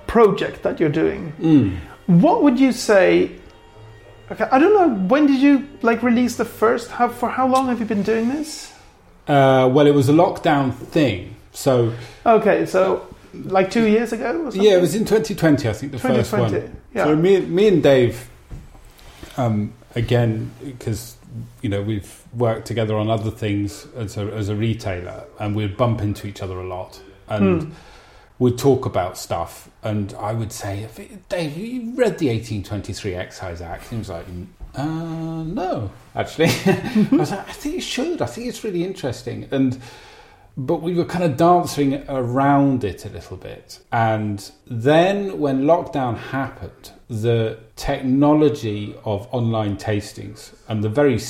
[0.06, 1.32] project that you're doing.
[1.40, 1.76] Mm.
[2.06, 3.30] What would you say?
[4.30, 5.08] Okay, I don't know.
[5.08, 6.90] When did you like release the first?
[6.90, 8.72] How for how long have you been doing this?
[9.28, 11.92] Uh, well, it was a lockdown thing, so
[12.24, 14.50] Okay, so like two years ago.
[14.54, 15.68] Yeah, it was in 2020.
[15.68, 16.76] I think the first one.
[16.94, 17.04] Yeah.
[17.04, 18.28] So me, me and Dave,
[19.36, 21.16] um, again, because
[21.60, 25.76] you know we've worked together on other things as a, as a retailer, and we'd
[25.76, 27.70] bump into each other a lot, and Hmm.
[28.38, 29.68] we'd talk about stuff.
[29.82, 30.88] And I would say,
[31.28, 33.82] Dave, you read the 1823 Excise Act?
[33.84, 34.26] And he was like,
[34.74, 36.46] uh, no, actually.
[36.66, 38.22] I was like, I think you should.
[38.22, 39.48] I think it's really interesting.
[39.50, 39.80] And
[40.56, 43.78] but we were kind of dancing around it a little bit.
[43.92, 51.20] And then when lockdown happened, the technology of online tastings and the very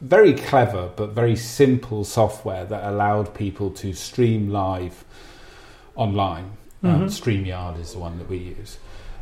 [0.00, 5.04] very clever but very simple software that allowed people to stream live
[5.96, 6.52] online.
[6.84, 7.04] Um, Mhm.
[7.10, 8.78] StreamYard is the one that we use.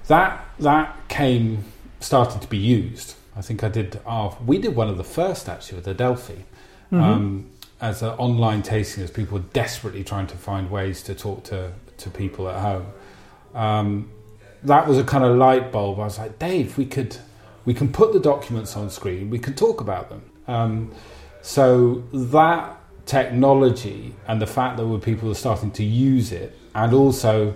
[0.06, 1.64] That that came
[2.00, 3.15] started to be used.
[3.36, 4.00] I think I did.
[4.06, 6.44] Our, we did one of the first actually with Adelphi
[6.92, 7.02] Mhm.
[7.02, 7.46] um,
[7.80, 11.72] as an online tasting, as people were desperately trying to find ways to talk to,
[11.98, 12.86] to people at home.
[13.54, 14.08] Um,
[14.62, 15.98] that was a kind of light bulb.
[16.00, 17.16] I was like, Dave, we could
[17.64, 19.28] we can put the documents on screen.
[19.28, 20.22] We can talk about them.
[20.46, 20.92] Um,
[21.42, 26.92] so that technology and the fact that were people were starting to use it, and
[26.94, 27.54] also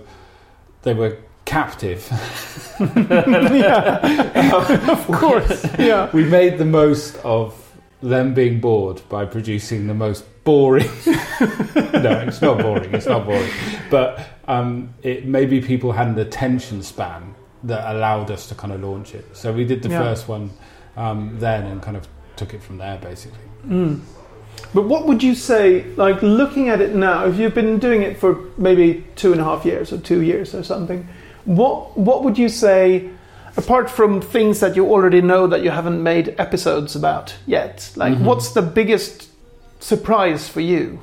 [0.83, 1.17] they were
[1.51, 2.09] captive.
[4.89, 5.65] of course.
[5.77, 6.09] Yeah.
[6.13, 7.53] we made the most of
[8.01, 10.89] them being bored by producing the most boring.
[11.05, 12.93] no, it's not boring.
[12.93, 13.51] It's not boring,
[13.89, 18.81] but um, it maybe people had an attention span that allowed us to kind of
[18.81, 19.25] launch it.
[19.35, 19.99] So we did the Yeah.
[19.99, 20.51] first one
[20.95, 23.45] um, then and kind of took it from there, basically.
[23.67, 23.99] Mm.
[24.73, 28.17] But what would you say, like looking at it now, if you've been doing it
[28.17, 31.07] for maybe two and a half years or two years or something,
[31.45, 33.09] what what would you say,
[33.57, 37.91] apart from things that you already know that you haven't made episodes about yet?
[37.95, 38.21] Like, Mhm.
[38.23, 39.27] what's the biggest
[39.79, 40.99] surprise for you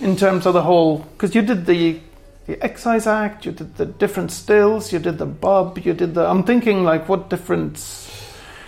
[0.00, 0.98] in terms of the whole?
[1.16, 1.98] Because you did the
[2.46, 6.26] the Excise Act, you did the different stills, you did the bub, you did the.
[6.28, 8.10] I'm thinking like, what difference?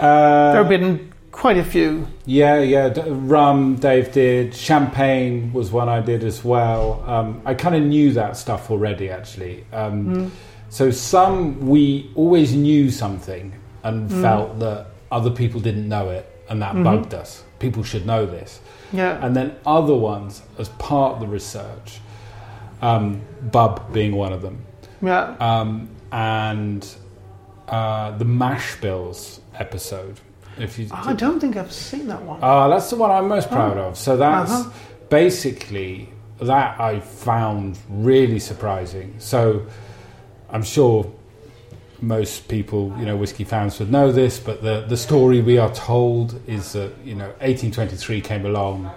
[0.01, 2.07] Uh, there have been quite a few.
[2.25, 2.89] Yeah, yeah.
[2.89, 4.55] D- rum, Dave did.
[4.55, 7.05] Champagne was one I did as well.
[7.07, 9.65] Um, I kind of knew that stuff already, actually.
[9.75, 10.31] Um, Mm.
[10.69, 13.53] So some we always knew something
[13.85, 14.21] and Mm.
[14.23, 16.85] felt that other people didn't know it, and that Mhm.
[16.85, 17.43] bugged us.
[17.59, 18.61] People should know this.
[18.93, 19.19] Yeah.
[19.25, 22.01] And then other ones, as part of the research,
[22.83, 23.21] um,
[23.53, 24.59] Bub being one of them,
[25.03, 25.35] Yeah.
[25.41, 26.87] um, and
[27.69, 30.21] uh, the Mash Bills episode.
[30.59, 32.39] If you, I don't think I've seen that one.
[32.43, 33.97] Ah, that's the one I'm most proud of.
[33.99, 34.71] So that's Uh-huh.
[35.09, 36.09] basically
[36.41, 39.15] that I found really surprising.
[39.19, 39.63] So
[40.51, 41.11] I'm sure
[42.01, 45.73] most people, you know, whiskey fans would know this, but the the story we are
[45.73, 48.91] told is that you know 1823 came along,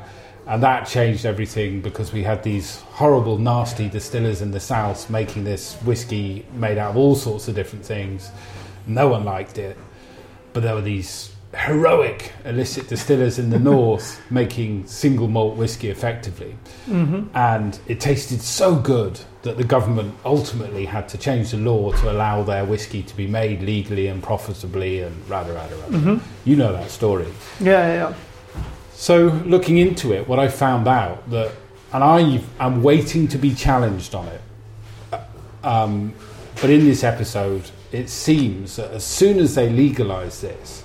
[0.48, 5.44] and that changed everything because we had these horrible, nasty distillers in the south making
[5.44, 8.32] this whiskey made out of all sorts of different things.
[8.86, 9.78] No one liked it,
[10.54, 16.56] but there were these heroic illicit distillers in the north making single malt whiskey effectively
[16.86, 21.92] hmm and it tasted so good that the government ultimately had to change the law
[21.94, 25.98] to allow their whiskey to be made legally and profitably and rada rada rada.
[25.98, 27.28] hmm You know that story.
[27.60, 28.14] Yeah, yeah, yeah.
[28.94, 31.54] So looking into it, what I found out that,
[31.94, 34.42] and I am waiting to be challenged on it.
[35.64, 36.14] Um,
[36.62, 40.84] but in this episode, it seems that as soon as they legalise this,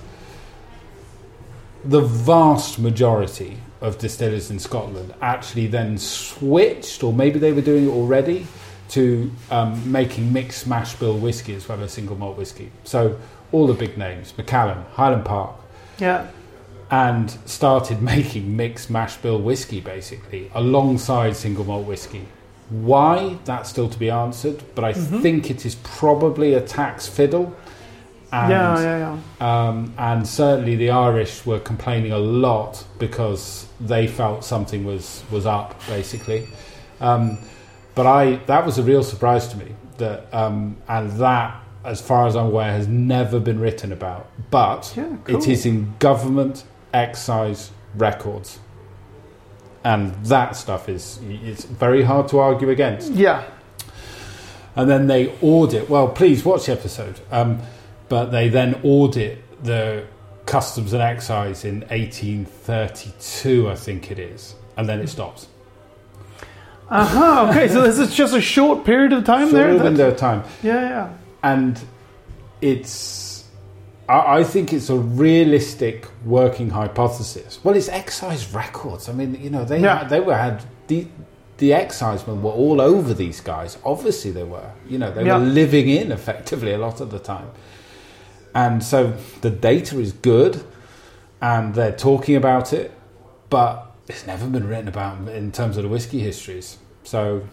[1.83, 7.85] the vast majority of distillers in Scotland actually then switched, or maybe they were doing
[7.87, 8.47] it already,
[8.89, 12.71] to um, making mixed mash bill whiskey as well as single malt whiskey.
[12.83, 13.17] So
[13.51, 15.55] all the big names, Macallan, Highland Park,
[15.99, 16.27] Yeah.
[16.91, 22.25] and started making mixed mash bill whiskey basically alongside single malt whiskey.
[22.69, 23.37] Why?
[23.45, 24.63] That's still to be answered.
[24.73, 25.19] But I Mm-hmm.
[25.21, 27.55] think it is probably a tax fiddle.
[28.43, 29.67] And, yeah, yeah, yeah.
[29.67, 35.45] Um, and certainly the Irish were complaining a lot because they felt something was, was
[35.45, 36.47] up, basically.
[36.99, 37.37] Um,
[37.93, 39.73] but I that was a real surprise to me.
[39.97, 44.29] That um, and that, as far as I'm aware, has never been written about.
[44.51, 45.41] But Yeah, cool.
[45.49, 48.59] is in government excise records,
[49.85, 53.43] and that stuff is it's very hard to argue against Yeah.
[54.75, 55.89] and then they audit.
[55.89, 57.21] Well, please watch the episode.
[57.31, 57.59] Um,
[58.09, 60.05] but they then audit the
[60.45, 65.47] customs and excise in 1832, I think it is, and then it stops.
[66.89, 67.47] Uh-huh.
[67.49, 69.73] Okay, so this is just a short period of time Short there.
[69.75, 71.09] that- window of time, Yeah, yeah.
[71.43, 71.79] and
[72.61, 73.43] it's.
[74.07, 77.59] I I think it's a realistic working hypothesis.
[77.63, 79.09] Well, it's excise records.
[79.09, 80.03] I mean, you know, they, yeah.
[80.03, 81.07] they were had the
[81.57, 83.79] the excisemen were all over these guys.
[83.83, 84.69] Obviously, they were.
[84.87, 85.39] You know, they Yeah.
[85.39, 87.47] were living in effectively a lot of the time,
[88.55, 90.63] and so the data is good,
[91.41, 92.91] and they're talking about it,
[93.51, 96.77] but it's never been written about in terms of the whiskey histories.
[97.03, 97.43] So.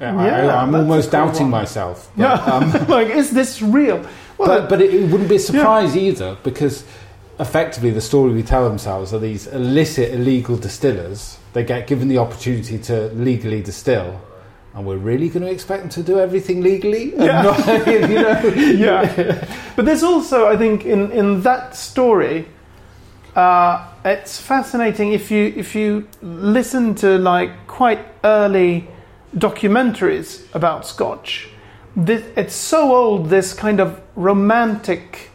[0.00, 1.60] Yeah, Yeah, I, I'm almost cool doubting one.
[1.62, 2.10] myself.
[2.16, 2.34] but, Yeah.
[2.54, 3.96] um, like, is this real?
[4.38, 6.84] Well, but, but it, it wouldn't be a surprise either because
[7.40, 11.38] effectively the story we tell themselves are these illicit, illegal distillers.
[11.52, 14.20] They get given the opportunity to legally distill.
[14.78, 17.12] And we're really going to expect them to do everything legally?
[17.16, 17.42] Yeah.
[17.42, 18.40] not- you know?
[18.54, 19.72] yeah.
[19.74, 22.46] But there's also, I think, in, in that story,
[23.34, 28.86] uh, it's fascinating if you if you listen to like quite early
[29.36, 31.48] documentaries about Scotch.
[31.96, 33.30] This, it's so old.
[33.30, 35.30] This kind of romantic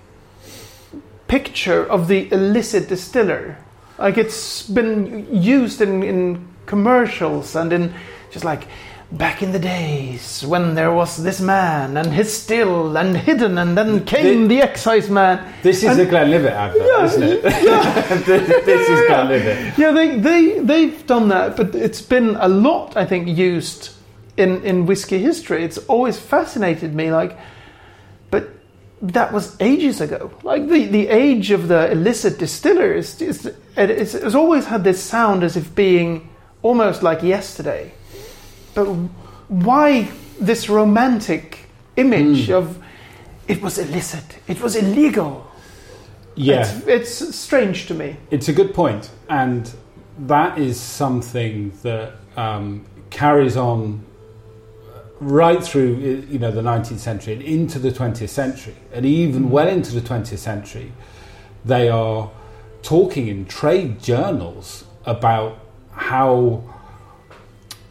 [1.27, 3.57] picture of the illicit distiller,
[3.99, 7.93] like it's been used in, in commercials and in
[8.31, 8.67] just like
[9.13, 13.77] back in the days when there was this man and his still and hidden and
[13.77, 17.41] then came the, excise man This is a Glenlivet advert, isn't it?
[18.25, 19.77] this, this is Glenlivet.
[19.77, 23.91] yeah they, they they've done that but it's been a lot i think used
[24.37, 27.37] in in whiskey history it's always fascinated me like
[28.31, 28.49] but
[29.03, 33.45] that was ages ago like the the age of the illicit distiller is, is
[33.77, 36.29] it's, it's always had this sound as if being
[36.63, 37.93] almost like yesterday
[38.73, 38.85] but
[39.47, 40.09] why
[40.39, 41.59] this romantic
[41.95, 42.83] image of
[43.47, 45.49] it was illicit it was illegal?
[46.35, 46.61] Yeah.
[46.87, 48.17] it's, it's strange to me.
[48.31, 49.71] It's a good point, and
[50.19, 54.03] that is something that um, carries on
[55.19, 59.67] right through you know the 19th century and into the 20th century, and even well
[59.67, 60.91] into the 20th century,
[61.63, 62.29] they are
[62.81, 65.59] talking in trade journals about
[65.91, 66.63] how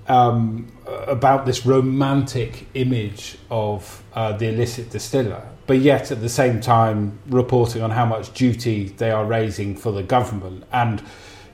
[0.09, 0.67] um,
[1.07, 7.19] about this romantic image of uh, the illicit distiller, but yet at the same time
[7.29, 10.65] reporting on how much duty they are raising for the government.
[10.73, 11.03] And,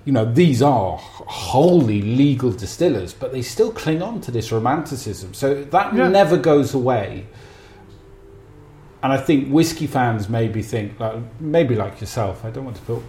[0.05, 5.35] you know, these are wholly legal distillers, but they still cling on to this romanticism.
[5.35, 6.09] So that Yeah.
[6.09, 7.27] never goes away.
[9.03, 12.83] And I think whiskey fans maybe think, like, maybe like yourself, I don't want to
[12.83, 13.03] put,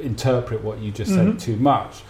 [0.00, 2.02] interpret what you just said too much,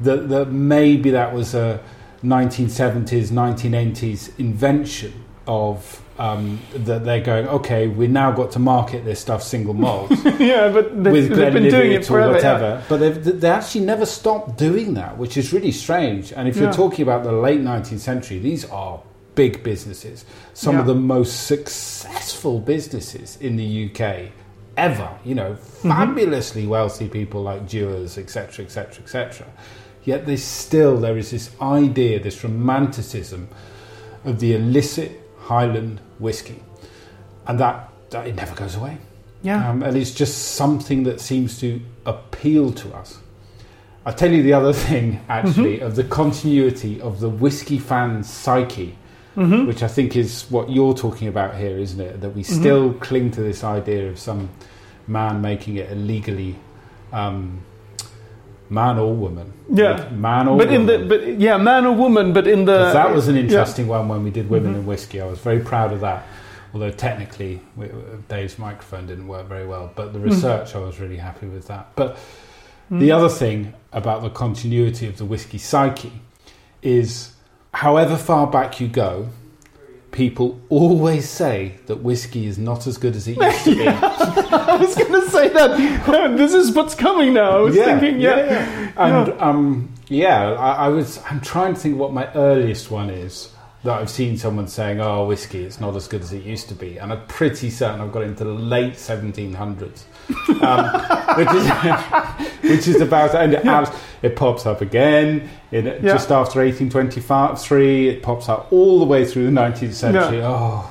[0.00, 1.80] that, that maybe that was a
[2.24, 9.18] 1970s, 1980s invention of um, that they're going, okay, we now got to market this
[9.20, 12.34] stuff single malt yeah, but they, with they've been doing it forever.
[12.34, 12.64] whatever.
[12.64, 12.82] yeah.
[12.90, 16.32] But they've, they actually never stopped doing that, which is really strange.
[16.34, 16.64] And if Yeah.
[16.64, 19.00] you're talking about the late 19th century, these are
[19.34, 24.30] big businesses, some of the most successful businesses in the UK
[24.76, 25.10] ever.
[25.24, 25.88] You know, Mm-hmm.
[25.88, 29.46] fabulously wealthy people like Dewars, etc., etc., etc.
[30.04, 33.48] Yet there's still there is this idea, this romanticism
[34.24, 36.62] of the illicit Highland whiskey,
[37.46, 38.98] and that, that it never goes away.
[39.42, 39.68] Yeah.
[39.70, 43.18] Um, and it's just something that seems to appeal to us.
[44.06, 45.86] I'll tell you the other thing, actually, Mm-hmm.
[45.86, 48.96] of the continuity of the whiskey fan psyche,
[49.36, 49.66] Mm-hmm.
[49.68, 52.20] which I think is what you're talking about here, isn't it?
[52.20, 52.60] That we Mm-hmm.
[52.60, 54.48] still cling to this idea of some
[55.06, 56.56] man making it illegally,
[57.12, 57.60] um,
[58.70, 59.52] man or woman.
[59.72, 60.08] Yeah.
[60.10, 60.80] Man or but woman.
[60.80, 63.42] in the but yeah, man or woman, but in the that was an yeah.
[63.42, 64.80] interesting one when we did Women Mm-hmm.
[64.80, 65.20] in Whiskey.
[65.20, 66.26] I was very proud of that.
[66.72, 67.88] Although technically, we,
[68.28, 70.28] Dave's microphone didn't work very well, but the Mm-hmm.
[70.30, 71.88] research, I was really happy with that.
[71.96, 72.16] But
[72.90, 72.98] Mm.
[73.00, 76.10] the other thing about the continuity of the whiskey psyche
[76.82, 77.32] is
[77.72, 79.28] however far back you go,
[80.12, 83.86] people always say that whiskey is not as good as it used to be.
[83.88, 86.36] I was going to say that.
[86.36, 87.58] this is what's coming now.
[87.58, 91.20] I was thinking, yeah, And um, yeah, I, I was.
[91.30, 93.52] I'm trying to think what my earliest one is
[93.84, 96.74] that I've seen someone saying, "Oh, whiskey, it's not as good as it used to
[96.74, 100.02] be," and I'm pretty certain I've got into the late 1700s,
[100.62, 101.66] um, which is
[102.70, 103.92] which is about and it, Yeah.
[104.22, 105.98] it pops up again in Yeah.
[106.00, 108.08] just after 1823.
[108.08, 110.40] It pops up all the way through the 19th century.
[110.42, 110.84] Oh.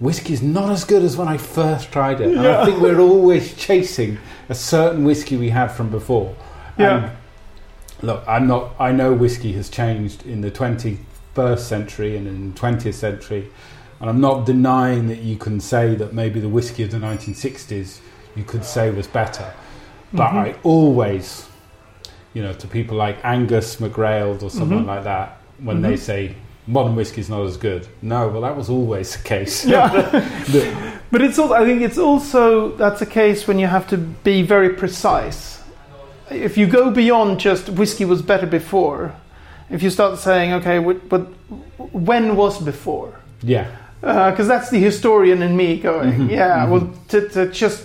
[0.00, 3.54] Whiskey's not as good as when I first tried it, and I think we're always
[3.54, 4.18] chasing
[4.48, 6.34] a certain whiskey we had from before.
[6.76, 6.96] Yeah.
[7.04, 7.12] And
[8.02, 8.74] look, I'm not.
[8.78, 13.48] I know whiskey has changed in the 21st century and in the 20th century,
[14.00, 18.00] and I'm not denying that you can say that maybe the whiskey of the 1960s
[18.36, 19.44] you could say was better.
[20.12, 20.34] But Mhm.
[20.46, 21.46] I always,
[22.34, 24.86] you know, to people like Angus McGrail or someone Mhm.
[24.86, 25.98] like that, when they Mhm.
[25.98, 26.34] say
[26.66, 29.64] modern whiskey is not as good, no, well, that was always the case.
[29.64, 29.88] Yeah.
[31.10, 34.42] But it's also, I think it's also that's a case when you have to be
[34.42, 35.60] very precise.
[36.30, 39.12] If you go beyond just whiskey was better before,
[39.70, 40.78] if you start saying, okay,
[41.08, 41.26] but
[41.92, 43.10] when was before?
[43.42, 43.66] yeah,
[44.00, 46.70] Because that's the historian in me going, Mhm, yeah, mhm.
[46.70, 47.82] well, to, to just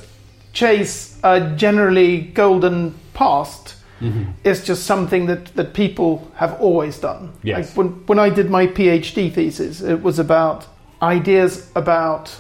[0.54, 4.28] chase a generally golden past Mhm.
[4.46, 7.32] is just something that, that people have always done.
[7.44, 7.58] Yes.
[7.58, 10.66] Like when, when I did my PhD thesis, it was about
[11.02, 12.34] ideas about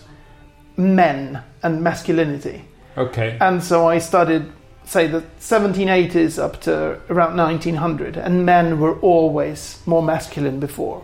[0.77, 2.61] men and masculinity.
[2.97, 4.43] okay, And so I studied,
[4.85, 11.01] say, the 1780s up to around 1900, and men were always more masculine before.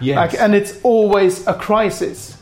[0.00, 2.36] yes, Like, and it's always a crisis.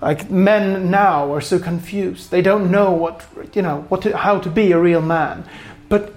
[0.00, 3.24] Like men now are so confused; they don't know what
[3.54, 5.44] you know what to, how to be a real man.
[5.88, 6.12] But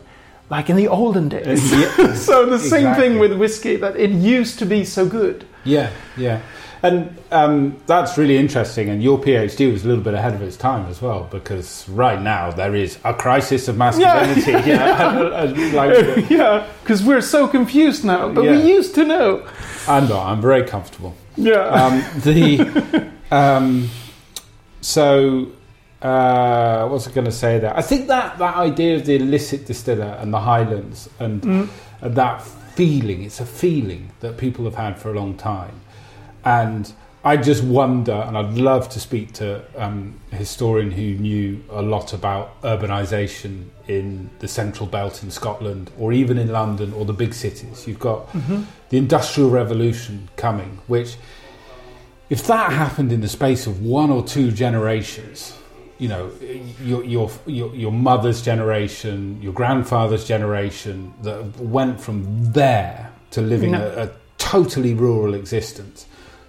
[0.50, 2.14] like in the olden days, Yeah.
[2.16, 5.46] so the same thing with whiskey that it used to be so good.
[5.64, 6.42] Yeah, yeah.
[6.82, 8.88] And um, that's really interesting.
[8.90, 12.22] And your PhD was a little bit ahead of its time as well, because right
[12.22, 14.52] now there is a crisis of masculinity.
[14.70, 15.44] Yeah.
[15.44, 19.46] And, like, yeah, because we're so confused now, but we used to know.
[19.90, 20.26] I'm not.
[20.28, 21.16] I'm very comfortable.
[21.36, 23.90] Yeah, Um, the um,
[24.82, 25.48] so
[26.02, 27.76] uh, what's I going to say there?
[27.76, 31.70] I think that that idea of the illicit distiller and the Highlands and Mm.
[32.02, 35.82] and that feeling, it's a feeling that people have had for a long time.
[36.46, 36.92] And
[37.26, 41.82] I just wonder, and I'd love to speak to um, a historian who knew a
[41.82, 47.12] lot about urbanisation in the central belt in Scotland, or even in London, or the
[47.12, 47.86] big cities.
[47.86, 48.64] You've got Mhm.
[48.90, 51.18] the Industrial Revolution coming, which,
[52.30, 55.56] if that happened in the space of one or two generations,
[55.98, 56.32] you know,
[56.84, 63.72] your, your, your, your mother's generation, your grandfather's generation, that went from there to living
[63.72, 63.86] No.
[63.98, 66.06] a, a totally rural existence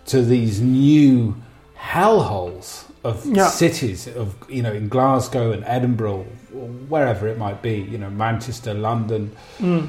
[0.07, 1.35] to these new
[1.79, 3.49] hellholes of Yeah.
[3.49, 8.11] cities of you know in Glasgow and Edinburgh or wherever it might be you know
[8.11, 9.89] Manchester London Mm.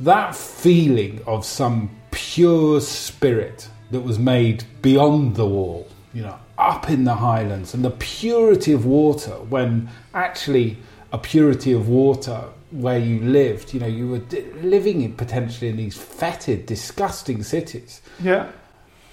[0.00, 6.90] that feeling of some pure spirit that was made beyond the wall, you know, up
[6.90, 10.76] in the highlands, and the purity of water when actually
[11.12, 12.42] a purity of water
[12.72, 14.22] where you lived, you know, you were
[14.62, 18.02] living in potentially in these fetid, disgusting cities.
[18.20, 18.50] yeah,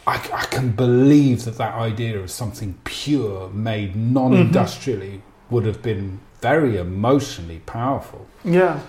[0.07, 5.53] I, I can believe that that idea of something pure, made non-industrially, mm-hmm.
[5.55, 8.79] would have been very emotionally powerful yeah.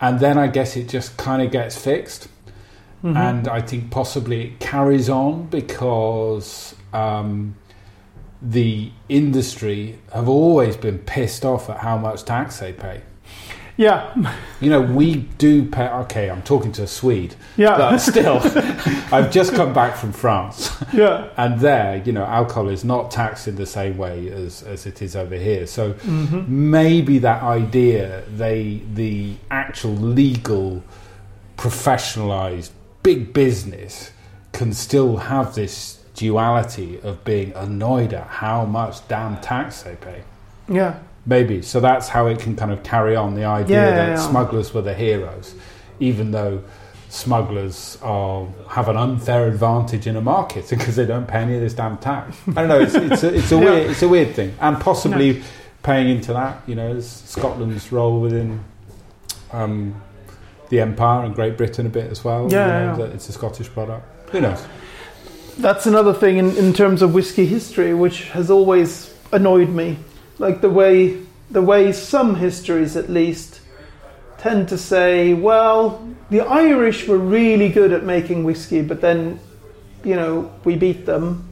[0.00, 2.28] and then I guess it just kind of gets fixed.
[3.04, 3.16] Mhm.
[3.16, 7.54] And I think possibly it carries on because um,
[8.40, 13.02] the industry have always been pissed off at how much tax they pay.
[13.76, 14.14] yeah,
[14.60, 15.88] You know, we do pay.
[15.88, 18.40] Okay, I'm talking to a Swede, yeah, but still,
[19.12, 21.26] I've just come back from France, yeah.
[21.36, 25.02] and there, you know, alcohol is not taxed in the same way as, as it
[25.02, 25.66] is over here.
[25.66, 26.46] So Mhm.
[26.48, 30.82] maybe that idea they the actual legal
[31.58, 32.70] professionalized
[33.04, 34.10] big business
[34.52, 40.22] can still have this duality of being annoyed at how much damn tax they pay.
[40.68, 40.98] Yeah.
[41.26, 41.62] maybe.
[41.62, 44.28] So that's how it can kind of carry on the idea Yeah, that yeah, yeah.
[44.28, 45.54] smugglers were the heroes
[46.00, 46.62] even though
[47.08, 51.60] smugglers are have an unfair advantage in a market because they don't pay any of
[51.60, 52.36] this damn tax.
[52.48, 54.54] I don't know it's, it's a, it's a weird it's a weird thing.
[54.60, 55.42] And possibly
[55.82, 58.64] paying into that you know is scotland's role within
[59.52, 60.00] um,
[60.68, 63.14] the empire and great britain a bit as well Yeah, you know, yeah.
[63.14, 64.64] it's a scottish product who knows
[65.58, 69.98] That's another thing in, in terms of whiskey history, which has always annoyed me.
[70.38, 73.60] Like the way the way some histories, at least,
[74.38, 79.38] tend to say, well, the Irish were really good at making whiskey, but then,
[80.02, 81.48] you know, we beat them.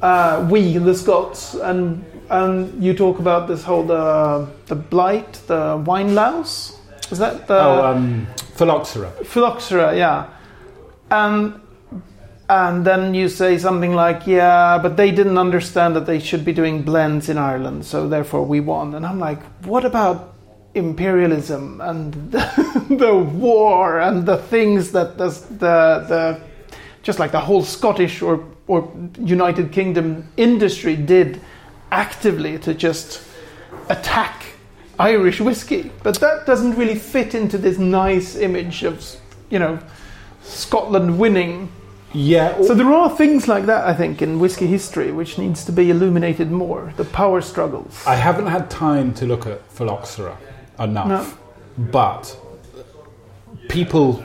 [0.00, 5.82] Uh, we, the Scots, and and you talk about this whole the the blight, the
[5.86, 6.78] wine louse.
[7.10, 8.26] Is that the oh um,
[8.56, 9.10] Phylloxera.
[9.24, 10.28] phylloxera, yeah.
[11.10, 11.60] And
[12.48, 16.52] and then you say something like, yeah, but they didn't understand that they should be
[16.52, 18.94] doing blends in Ireland, so therefore we won.
[18.94, 20.34] And I'm like, what about
[20.74, 26.40] imperialism and the, the war and the things that the, the the
[27.02, 31.40] just like the whole Scottish or or United Kingdom industry did
[31.90, 33.22] actively to just
[33.88, 34.45] attack
[34.98, 39.04] Irish whiskey, but that doesn't really fit into this nice image of,
[39.50, 39.78] you know,
[40.42, 41.70] Scotland winning.
[42.12, 42.54] Yeah.
[42.62, 42.74] So oh.
[42.74, 46.50] there are things like that, I think, in whiskey history which needs to be illuminated
[46.50, 46.92] more.
[46.96, 48.02] The power struggles.
[48.06, 50.38] I haven't had time to look at phylloxera
[50.78, 51.38] enough,
[51.76, 52.38] but
[53.68, 54.24] people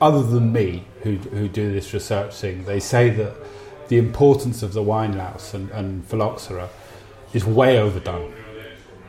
[0.00, 3.34] other than me who, who do this research thing, they say that
[3.88, 6.68] the importance of the wine louse and, and phylloxera
[7.32, 8.32] is way overdone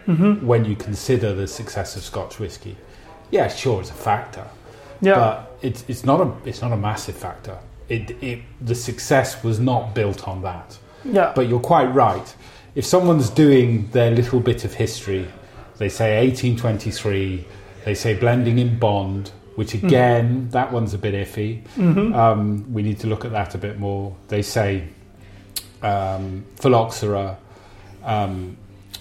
[0.07, 2.75] when you consider the success of Scotch whisky.
[3.31, 4.45] Yeah, sure, it's a factor,
[5.01, 7.57] yeah, but it's, it's not a it's not a massive factor.
[7.89, 10.77] It, it the success was not built on that.
[11.03, 12.35] yeah, But you're quite right.
[12.75, 15.27] If someone's doing their little bit of history,
[15.77, 17.45] they say 1823,
[17.85, 21.63] they say blending in bond, which again, that one's a bit iffy.
[22.13, 24.15] Um, we need to look at that a bit more.
[24.27, 24.87] They say
[25.81, 27.37] um, phylloxera,
[28.03, 28.57] um,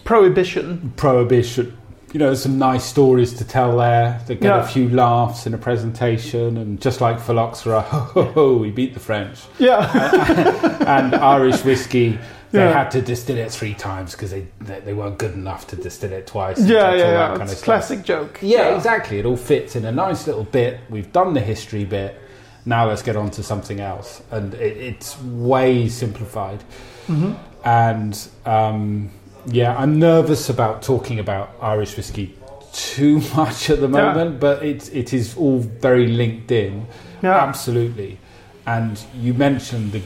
[0.07, 0.93] prohibition.
[0.97, 1.77] prohibition.
[2.13, 4.21] You know, there's some nice stories to tell there.
[4.27, 4.63] They get Yeah.
[4.65, 8.95] a few laughs in a presentation, and just like phylloxera, ho ho ho, we beat
[8.95, 12.19] the French Yeah, and Irish whiskey.
[12.53, 12.73] They Yeah.
[12.73, 16.13] had to distill it three times because they, they they weren't good enough to distill
[16.13, 16.59] it twice.
[16.61, 17.37] yeah, yeah, that yeah.
[17.37, 18.39] kind It's of classic joke.
[18.41, 19.19] Yeah, exactly.
[19.19, 20.79] It all fits in a nice little bit.
[20.89, 22.19] We've done the history bit.
[22.65, 26.61] Now let's get on to something else, and it, it's way simplified.
[27.09, 27.33] Mm-hmm.
[27.65, 29.11] And um,
[29.47, 32.35] yeah, I'm nervous about talking about Irish whiskey
[32.73, 34.13] too much at the Yeah.
[34.13, 36.87] moment, but it it is all very linked in.
[37.23, 37.37] Yeah.
[37.45, 38.19] Absolutely.
[38.67, 40.03] And you mentioned the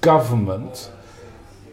[0.00, 0.90] government.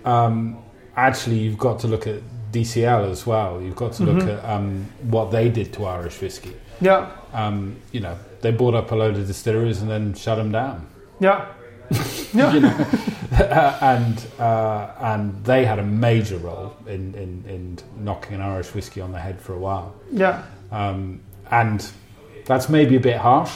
[0.06, 0.58] Um,
[0.96, 2.22] actually, you've got to look at
[2.52, 3.62] DCL as well.
[3.62, 4.30] You've got to look Mm-hmm.
[4.30, 6.54] at um, what they did to Irish whiskey.
[6.82, 10.52] Yeah, Um, you know, they bought up a load of distilleries and then shut them
[10.52, 10.88] down.
[11.20, 11.46] yeah,
[12.34, 12.86] yeah.
[13.82, 19.02] and uh, and they had a major role in, in, in knocking an Irish whiskey
[19.02, 19.94] on the head for a while.
[20.12, 20.44] yeah.
[20.72, 21.22] Um,
[21.52, 21.90] and
[22.46, 23.52] that's maybe a bit harsh.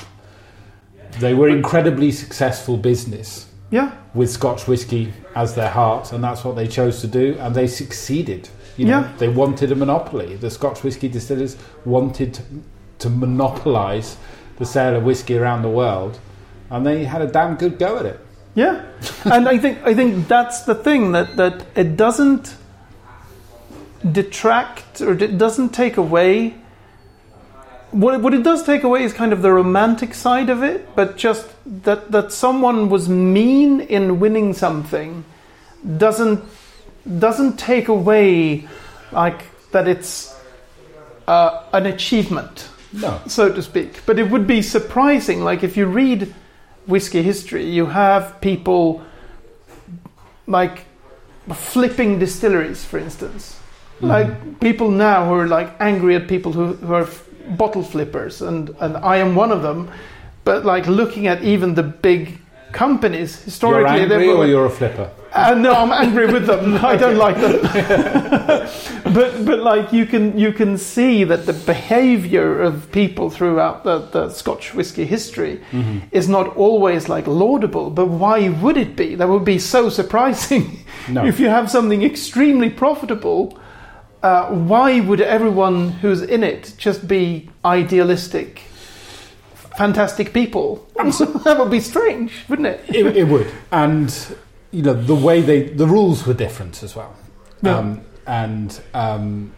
[1.20, 6.56] They were incredibly successful business Yeah, with Scotch whiskey as their heart, and that's what
[6.56, 8.50] they chose to do, and they succeeded.
[8.78, 9.12] You know, Yeah.
[9.20, 10.36] they wanted a monopoly.
[10.38, 11.56] The Scotch whiskey distillers
[11.86, 12.42] wanted to,
[13.00, 14.18] to monopolise
[14.58, 16.18] the sale of whiskey around the world,
[16.72, 18.20] and they had a damn good go at it.
[18.56, 18.86] Yeah,
[19.26, 22.56] and I think I think that's the thing that that it doesn't
[24.12, 26.56] detract or it doesn't take away.
[27.92, 30.96] What it, what it does take away is kind of the romantic side of it,
[30.96, 31.48] but just
[31.84, 35.26] that that someone was mean in winning something
[35.98, 36.44] doesn't
[37.20, 38.68] doesn't take away
[39.12, 40.34] like that it's
[41.28, 44.02] uh, an achievement No, so to speak.
[44.06, 46.34] But it would be surprising, like if you read
[46.86, 49.02] whiskey history, you have people
[50.48, 50.86] like
[51.54, 53.60] flipping distilleries, for instance.
[53.98, 54.08] Mm-hmm.
[54.08, 58.42] Like people now who are like angry at people who, who are f- bottle flippers,
[58.42, 59.90] and, and I am one of them.
[60.44, 62.40] But like looking at even the big
[62.72, 65.10] companies historically, you're historically, they angry were or you're a flipper.
[65.34, 66.76] Uh, no, I'm angry with them.
[66.86, 67.62] I don't like them.
[69.14, 74.00] but but like you can you can see that the behaviour of people throughout the,
[74.00, 75.60] the Scotch whisky history
[76.12, 77.90] is not always like laudable.
[77.90, 79.16] But why would it be?
[79.16, 80.86] That would be so surprising.
[81.10, 81.26] No.
[81.32, 83.60] if you have something extremely profitable,
[84.22, 88.60] uh, why would everyone who's in it just be idealistic?
[89.78, 90.88] Fantastic people.
[90.96, 92.82] that would be strange, wouldn't it?
[92.90, 94.36] it, it would, and
[94.74, 97.14] you know the way they the rules were different as well,
[97.62, 97.78] Yeah.
[97.78, 99.52] um, and um,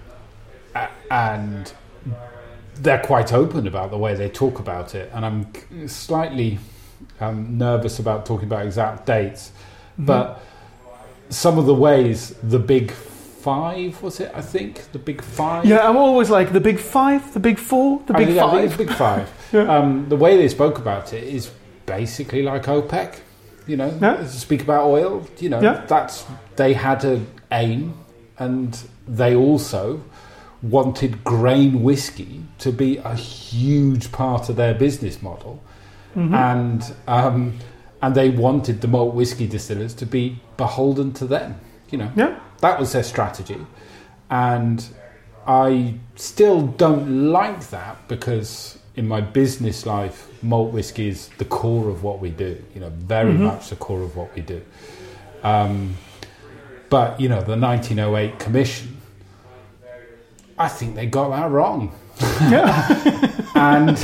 [0.75, 1.73] a- and
[2.75, 6.59] they're quite open about the way they talk about it, and I'm slightly
[7.21, 9.51] um, nervous about talking about exact dates,
[9.97, 10.41] but
[11.29, 14.31] some of the ways the big five was it?
[14.35, 15.65] I think the big five.
[15.65, 18.63] Yeah, I'm always like the big five, the big four, the big I think five.
[18.65, 19.29] it's big five.
[19.53, 19.73] Yeah.
[19.77, 21.49] um, the way they spoke about it is
[21.85, 23.19] basically like OPEC.
[23.67, 24.25] You know, Yeah.
[24.27, 25.25] speak about oil.
[25.39, 25.81] You know, Yeah.
[25.87, 27.93] that's they had an aim,
[28.37, 30.01] and they also
[30.61, 35.59] wanted grain whiskey to be a huge part of their business model,
[36.15, 36.33] Mm-hmm.
[36.33, 37.53] and um,
[38.01, 41.55] and they wanted the malt whiskey distillers to be beholden to them.
[41.91, 43.65] You know, Yeah, that was their strategy.
[44.29, 44.85] And
[45.47, 51.89] I still don't like that because in my business life, malt whiskey is the core
[51.89, 52.57] of what we do.
[52.73, 53.39] You know, very Mhm.
[53.39, 54.61] much the core of what we do.
[55.43, 55.95] Um,
[56.89, 58.97] but you know, the 1908 Commission,
[60.57, 61.91] I think they got that wrong,
[62.49, 63.31] Yeah.
[63.55, 63.97] and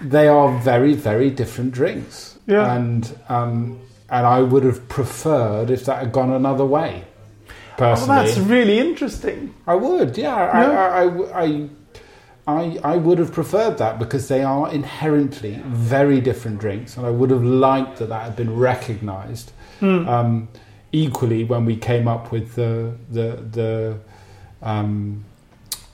[0.00, 2.38] they are very, very different drinks.
[2.46, 2.74] Yeah.
[2.74, 3.78] And um,
[4.10, 7.04] and I would have preferred if that had gone another way.
[7.76, 9.54] Personally, Oh, that's really interesting.
[9.66, 10.36] I would, yeah.
[10.36, 10.70] Yeah.
[10.80, 11.68] I, I, I, I,
[12.46, 17.30] I would have preferred that because they are inherently very different drinks, and I would
[17.30, 19.52] have liked that that had been recognised.
[19.80, 20.08] Hmm.
[20.08, 20.48] Um,
[20.92, 23.98] equally, when we came up with the the the
[24.62, 25.24] um,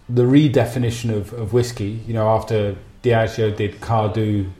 [0.08, 4.50] the redefinition of, of whiskey, you know, after Diageo did Cardhu.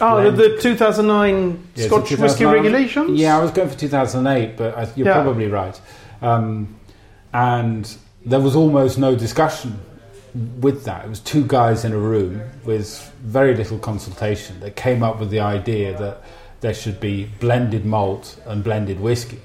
[0.00, 0.56] Oh, the, blend.
[0.58, 2.54] the 2009 Yeah, Scotch whiskey 2009?
[2.54, 3.20] regulations?
[3.20, 5.14] Yeah, I was going for 2008, but I, you're Yeah.
[5.22, 5.78] probably right.
[6.22, 6.76] Um,
[7.34, 9.78] and there was almost no discussion
[10.34, 11.04] with that.
[11.04, 15.30] It was two guys in a room with very little consultation that came up with
[15.30, 16.22] the idea that
[16.60, 19.40] there should be blended malt and blended whiskey.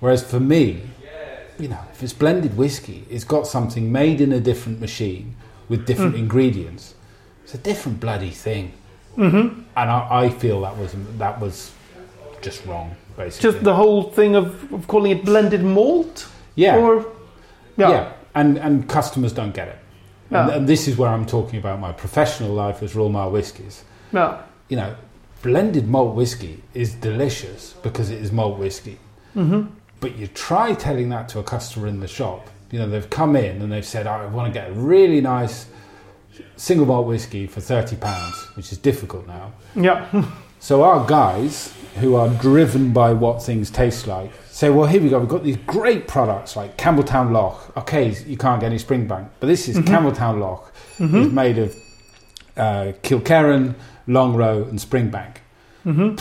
[0.00, 0.82] Whereas for me,
[1.58, 5.34] you know, if it's blended whiskey, it's got something made in a different machine
[5.68, 6.18] with different Mm.
[6.20, 6.94] ingredients.
[7.44, 8.72] It's a different bloody thing
[9.14, 11.72] hmm and I, I feel that was that was
[12.42, 13.50] just wrong, basically.
[13.52, 16.28] Just the whole thing of, of calling it blended malt?
[16.54, 17.06] yeah, Or,
[17.78, 18.12] yeah, yeah.
[18.34, 19.78] and and customers don't get it,
[20.30, 20.50] Yeah.
[20.50, 23.84] and this is where I'm talking about my professional life as Royal Mile whiskies.
[24.12, 24.42] Yeah.
[24.68, 24.96] You know,
[25.42, 28.98] blended malt whiskey is delicious because it is malt whiskey,
[29.34, 29.66] hmm
[29.98, 32.50] but you try telling that to a customer in the shop.
[32.70, 35.66] You know, they've come in and they've said, "I want to get a really nice
[36.56, 39.52] single malt whiskey for thirty pounds," which is difficult now.
[39.74, 40.06] Yeah.
[40.58, 45.08] So our guys who are driven by what things taste like say, well, here we
[45.08, 45.18] go.
[45.18, 47.76] We've got these great products like Campbeltown Loch.
[47.76, 49.84] Okay, you can't get any Springbank, but this is Mhm.
[49.86, 50.72] Campbeltown Loch.
[50.98, 51.76] hmm It's made of
[52.56, 53.74] uh, Kilkerran,
[54.08, 55.36] Longrow, and Springbank.
[55.84, 56.16] hmm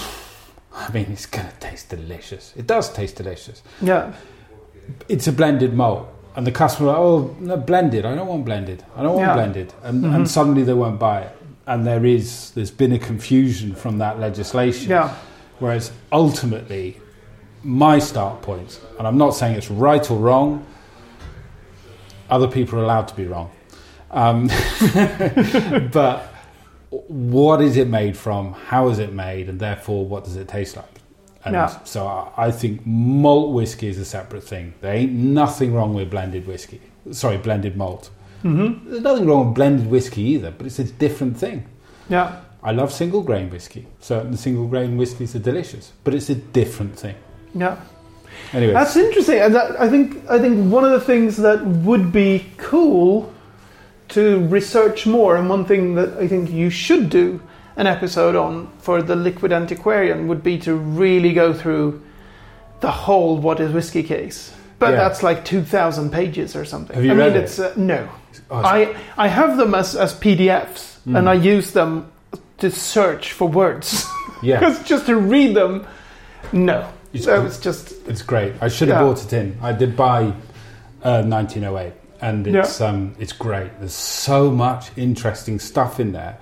[0.78, 2.54] I mean, it's going to taste delicious.
[2.58, 3.64] It does taste delicious.
[3.82, 4.12] Yeah.
[5.08, 6.10] It's a blended malt.
[6.36, 8.06] And the customer, oh, no, blended.
[8.06, 8.84] I don't want blended.
[8.98, 9.34] I don't want Yeah.
[9.34, 9.74] blended.
[9.84, 11.38] And, and suddenly they won't buy it.
[11.68, 14.90] And there is, there's been a confusion from that legislation.
[14.92, 15.16] Yeah.
[15.60, 17.00] Whereas ultimately,
[17.64, 20.66] my start point, and I'm not saying it's right or wrong,
[22.30, 23.52] other people are allowed to be wrong.
[24.12, 24.48] Um,
[25.92, 26.34] but
[26.90, 28.54] what is it made from?
[28.54, 29.50] How is it made?
[29.50, 30.86] And therefore, what does it taste like?
[31.44, 31.68] And Yeah.
[31.84, 34.74] so I, I think malt whiskey is a separate thing.
[34.82, 36.82] There ain't nothing wrong with blended whiskey.
[37.12, 38.10] Sorry, blended malt.
[38.46, 41.66] Hmm There's nothing wrong with blended whiskey either, but it's a different thing.
[42.10, 42.42] Yeah.
[42.64, 43.86] I love single grain whiskey.
[44.00, 47.16] Certain single grain whiskies are delicious, but it's a different thing.
[47.56, 47.78] Yeah.
[48.54, 52.12] Anyway, That's interesting, and that, I think I think one of the things that would
[52.12, 53.34] be cool
[54.10, 57.40] to research more, and one thing that I think you should do
[57.78, 62.02] an episode on for the Liquid Antiquarian would be to really go through
[62.82, 64.52] the whole "What is whiskey" case.
[64.80, 64.98] But Yeah.
[64.98, 66.96] that's like two thousand pages or something.
[66.96, 67.46] Have you I read mean, it?
[67.46, 68.08] it's uh, no.
[68.52, 71.18] Oh, I I have them as as PDFs, Mm.
[71.18, 72.08] and I use them
[72.58, 74.06] to search for words.
[74.42, 75.86] yeah, Because just to read them,
[76.52, 76.88] no.
[77.14, 78.54] It's so it's just it's great.
[78.62, 79.08] I should have Yeah.
[79.08, 79.58] bought it in.
[79.62, 80.34] I did buy
[81.04, 83.70] uh, 1908, and it's um, it's great.
[83.80, 86.38] There's so much interesting stuff in there,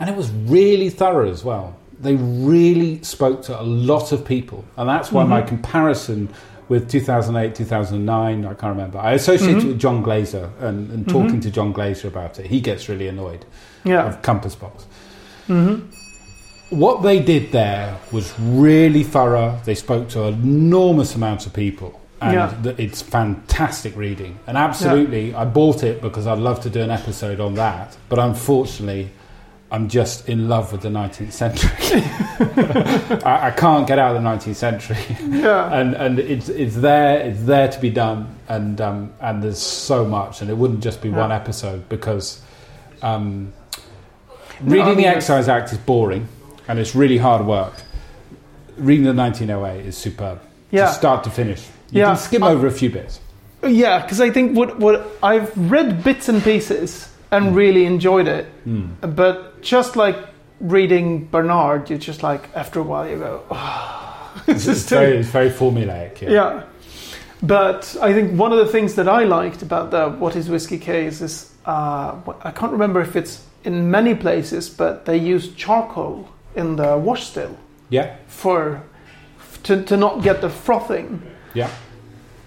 [0.00, 1.74] and it was really thorough as well.
[2.00, 5.48] They really spoke to a lot of people, and that's why my Mhm.
[5.48, 6.28] comparison
[6.68, 8.98] with 2008, 2009, I can't remember.
[8.98, 9.68] I associate it Mhm.
[9.68, 13.44] with John Glaser, and, and talking to John Glaser about it, he gets really annoyed
[13.84, 14.06] yeah.
[14.08, 14.86] of Compass Box.
[15.46, 15.76] hmm
[16.70, 19.58] What they did there was really thorough.
[19.64, 22.00] They spoke to an enormous amount of people.
[22.20, 22.52] And Yeah.
[22.62, 24.38] th- it's fantastic reading.
[24.46, 27.96] And absolutely, I bought it because I'd love to do an episode on that.
[28.08, 29.10] But unfortunately,
[29.74, 31.70] I'm just in love with the 19th century.
[33.24, 34.96] I, I can't get out of the 19th century.
[35.20, 35.72] Yeah.
[35.72, 38.36] and and it's, it's there, it's there to be done.
[38.48, 40.40] And, um, and there's so much.
[40.42, 42.40] And it wouldn't just be one episode because
[43.02, 43.52] um,
[44.60, 46.28] No, reading I mean, the Excise Act is boring
[46.68, 47.74] and it's really hard work.
[48.76, 50.40] Reading the 1908 is superb.
[50.70, 50.86] Yeah.
[50.86, 51.66] From start to finish.
[51.90, 52.06] You Yeah.
[52.06, 53.20] can skim I- over a few bits.
[53.66, 57.54] Yeah, because I think what what I've read bits and pieces and Mm.
[57.56, 59.16] really enjoyed it, Mm.
[59.16, 60.16] but just like
[60.60, 64.94] reading Barnard, you're just like after a while you go, oh, It's, this is too
[64.96, 66.20] very, it's very formulaic.
[66.20, 66.30] Yeah.
[66.30, 66.62] yeah.
[67.42, 70.78] But I think one of the things that I liked about the What is Whiskey
[70.78, 76.28] case is uh, I can't remember if it's in many places, but they use charcoal
[76.54, 77.56] in the wash still
[77.90, 78.16] Yeah.
[78.28, 78.82] for
[79.64, 81.22] to, to not get the frothing.
[81.54, 81.70] Yeah.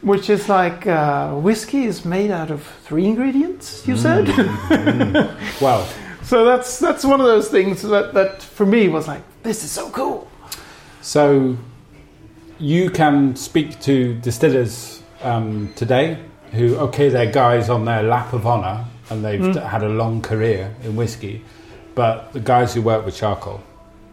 [0.02, 4.26] Which is like uh, whiskey is made out of three ingredients, you said.
[4.28, 5.62] Mm.
[5.62, 5.88] well,
[6.28, 9.72] So that's that's one of those things that, that for me was like, this is
[9.72, 10.28] so cool.
[11.02, 11.56] So
[12.60, 16.20] you can speak to distillers um, today
[16.52, 20.22] who, okay, they're guys on their lap of honour and they've d- had a long
[20.22, 21.46] career in whiskey,
[21.96, 23.62] but the guys who work with charcoal.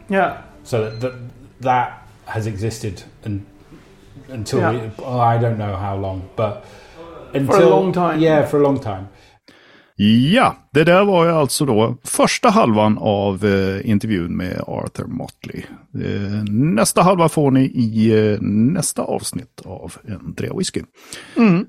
[0.08, 0.42] Yeah.
[0.62, 1.14] So that that,
[1.62, 3.44] that has existed and,
[4.28, 4.70] until Yeah.
[4.70, 6.64] we, oh, I don't know how long, but
[7.32, 8.20] until a long time.
[8.20, 9.08] Yeah, for a long time.
[9.96, 15.62] Ja, det där var ju alltså då första halvan av eh, intervjun med Arthur Motley.
[15.94, 20.82] Eh, nästa halva får ni i eh, nästa avsnitt av En Trea Whisky.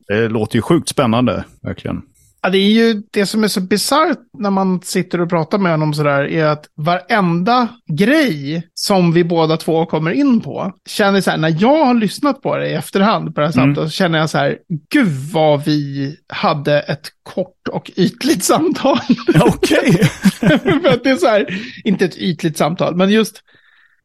[0.07, 2.01] Det låter ju sjukt spännande, verkligen.
[2.45, 5.71] Ja, det är ju det som är så bisarrt när man sitter och pratar med
[5.71, 11.31] honom sådär, är att varenda grej som vi båda två kommer in på, känner så
[11.31, 14.19] här, när jag har lyssnat på det i efterhand på det här samtalet, så känner
[14.19, 14.57] jag så här,
[14.89, 18.99] gud vad vi hade ett kort och ytligt samtal.
[19.41, 19.93] Okej.
[20.39, 21.45] För att det är så här,
[21.83, 23.41] inte ett ytligt samtal, men just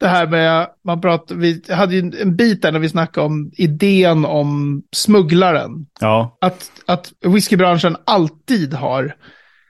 [0.01, 3.51] det här med, man pratar, vi hade ju en bit där när vi snackade om
[3.57, 5.87] idén om smugglaren.
[6.01, 9.15] Ja, Att, att whiskybranschen alltid har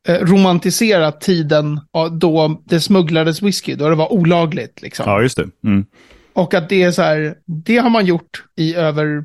[0.09, 4.83] eh, romantiserat tiden ja, då det smugglades whisky, då det var olagligt.
[4.83, 5.05] Liksom.
[5.09, 5.49] ja just det.
[5.65, 5.85] Mm.
[6.33, 7.35] Och att det är så här,
[7.67, 9.25] det har man gjort i över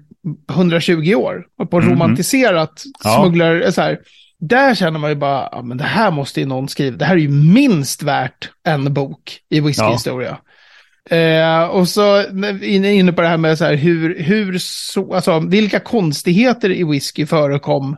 [0.51, 1.45] 120 år.
[1.59, 3.19] Och på romantiserat Ja.
[3.21, 3.99] smugglare, så här,
[4.39, 6.97] där känner man ju bara, ja men det här måste ju någon skriva.
[6.97, 10.37] Det här är ju minst värt en bok i whiskyhistoria.
[11.09, 12.23] Eh, och så
[12.63, 17.25] inne på det här med så här, hur, hur så, alltså, vilka konstigheter i whisky
[17.25, 17.97] förekom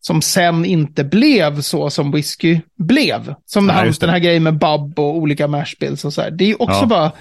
[0.00, 3.34] som sen inte blev så som whisky blev.
[3.46, 4.00] Som det.
[4.00, 6.30] den här grejen med Bub och olika mashbills och så här.
[6.30, 6.86] Det är ju också Ja.
[6.86, 7.12] bara,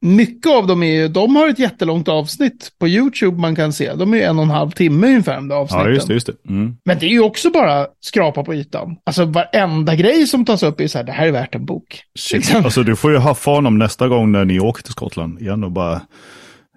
[0.00, 3.94] mycket av dem är ju, de har ett jättelångt avsnitt på YouTube man kan se.
[3.94, 5.86] De är ju en och en halv timme ungefär de där avsnitten.
[5.86, 6.14] Ja, just det.
[6.14, 6.48] Just det.
[6.48, 6.76] Mm.
[6.84, 8.96] Men det är ju också bara skrapa på ytan.
[9.04, 12.02] Alltså varenda grej som tas upp är så här, det här är värt en bok.
[12.18, 12.36] Shit.
[12.36, 12.64] Liksom.
[12.64, 15.72] Alltså du får ju haffa honom nästa gång när ni åker till Skottland igen och
[15.72, 16.00] bara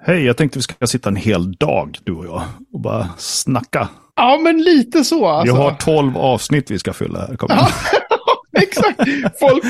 [0.03, 2.41] Hej, jag tänkte vi ska sitta en hel dag, du och jag,
[2.73, 3.87] och bara snacka.
[4.15, 5.55] Ja, men lite så alltså.
[5.55, 7.35] Vi har 12 avsnitt vi ska fylla här.
[7.35, 7.65] Kom igen.
[8.61, 8.99] Exakt.
[9.39, 9.63] Folk,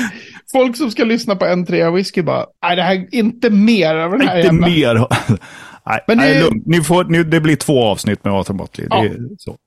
[0.52, 3.94] folk som ska lyssna på en trea whisky bara, nej det här är inte mer
[3.94, 5.00] av den här Inte jävla...
[5.00, 5.06] mer.
[5.86, 6.66] Nej, Men det nej lugnt.
[6.66, 8.86] Ni får, ni, det blir två avsnitt med Arthur Motley.
[8.90, 9.04] Ja.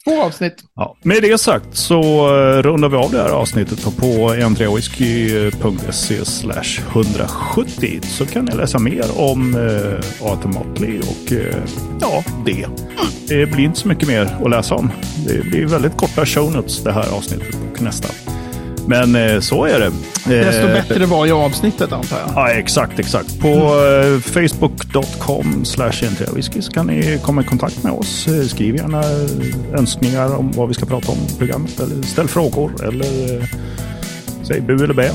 [0.03, 0.55] Två avsnitt.
[0.75, 0.97] Ja.
[1.03, 7.99] Med det sagt så uh, rundar vi av det här avsnittet på n3whisky.se slash 170
[8.01, 11.55] så kan ni läsa mer om uh, Arthur Motley och uh,
[12.01, 12.67] ja, det.
[13.27, 14.91] Det blir inte så mycket mer att läsa om.
[15.27, 18.07] Det blir väldigt korta show notes det här avsnittet och nästa.
[18.88, 19.91] Men uh, så är det.
[20.25, 22.29] Desto Eh, bättre var ju avsnittet antar jag.
[22.36, 23.39] Ja, exakt, exakt.
[23.39, 25.91] På eh, facebook.com slash
[26.59, 28.27] så kan ni komma i kontakt med oss.
[28.27, 31.79] Eh, Skriv gärna eh, önskningar om vad vi ska prata om i programmet.
[31.79, 33.45] Eller ställ frågor eller eh,
[34.43, 35.11] säg bu eller bä.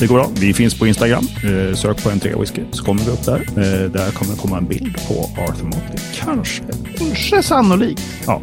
[0.00, 0.30] Det går bra.
[0.34, 1.26] Vi finns på Instagram.
[1.44, 3.34] Eh, sök på en whisky så kommer vi upp där.
[3.34, 5.98] Eh, där kommer det komma en bild på Arthur Motley.
[6.24, 6.62] Kanske.
[6.98, 8.02] Kanske sannolikt.
[8.26, 8.42] Ja,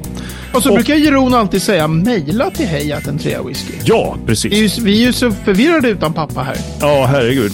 [0.53, 3.73] Och så Och- brukar Jeroen alltid säga mejla till hej att en trea whisky.
[3.85, 4.79] ja Det är precis.
[4.79, 6.57] ju, vi är ju så förvirrade utan pappa här.
[6.81, 7.53] Ja, herregud.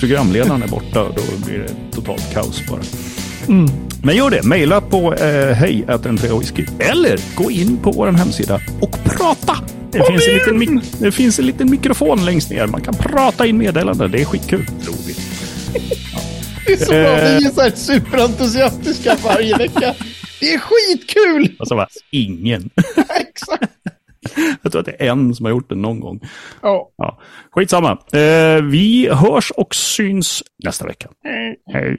[0.00, 2.80] Programledaren är borta och då blir det totalt kaos bara.
[4.02, 4.42] Men gör det.
[4.42, 5.84] Maila på eh, hej
[6.40, 9.56] whisky eller gå in på vår hemsida och prata.
[9.92, 12.66] Det finns, en liten mik- det finns en liten mikrofon längst ner.
[12.66, 14.10] Man kan prata in meddelanden.
[14.10, 15.14] Det är skitkul, tror vi.
[16.66, 17.38] Det är så bra, Eh.
[17.38, 19.94] vi är så här superentusiastiska varje vecka.
[20.40, 21.56] Det är skitkul!
[21.58, 21.86] Alltså, va?
[22.10, 22.70] ingen.
[23.20, 23.72] Exakt.
[24.62, 26.20] Jag tror att det är en som har gjort det någon gång.
[26.62, 26.90] Ja.
[26.96, 27.20] Ja.
[27.50, 27.90] Skitsamma.
[28.12, 31.08] Eh, vi hörs och syns nästa vecka.
[31.72, 31.98] Hej.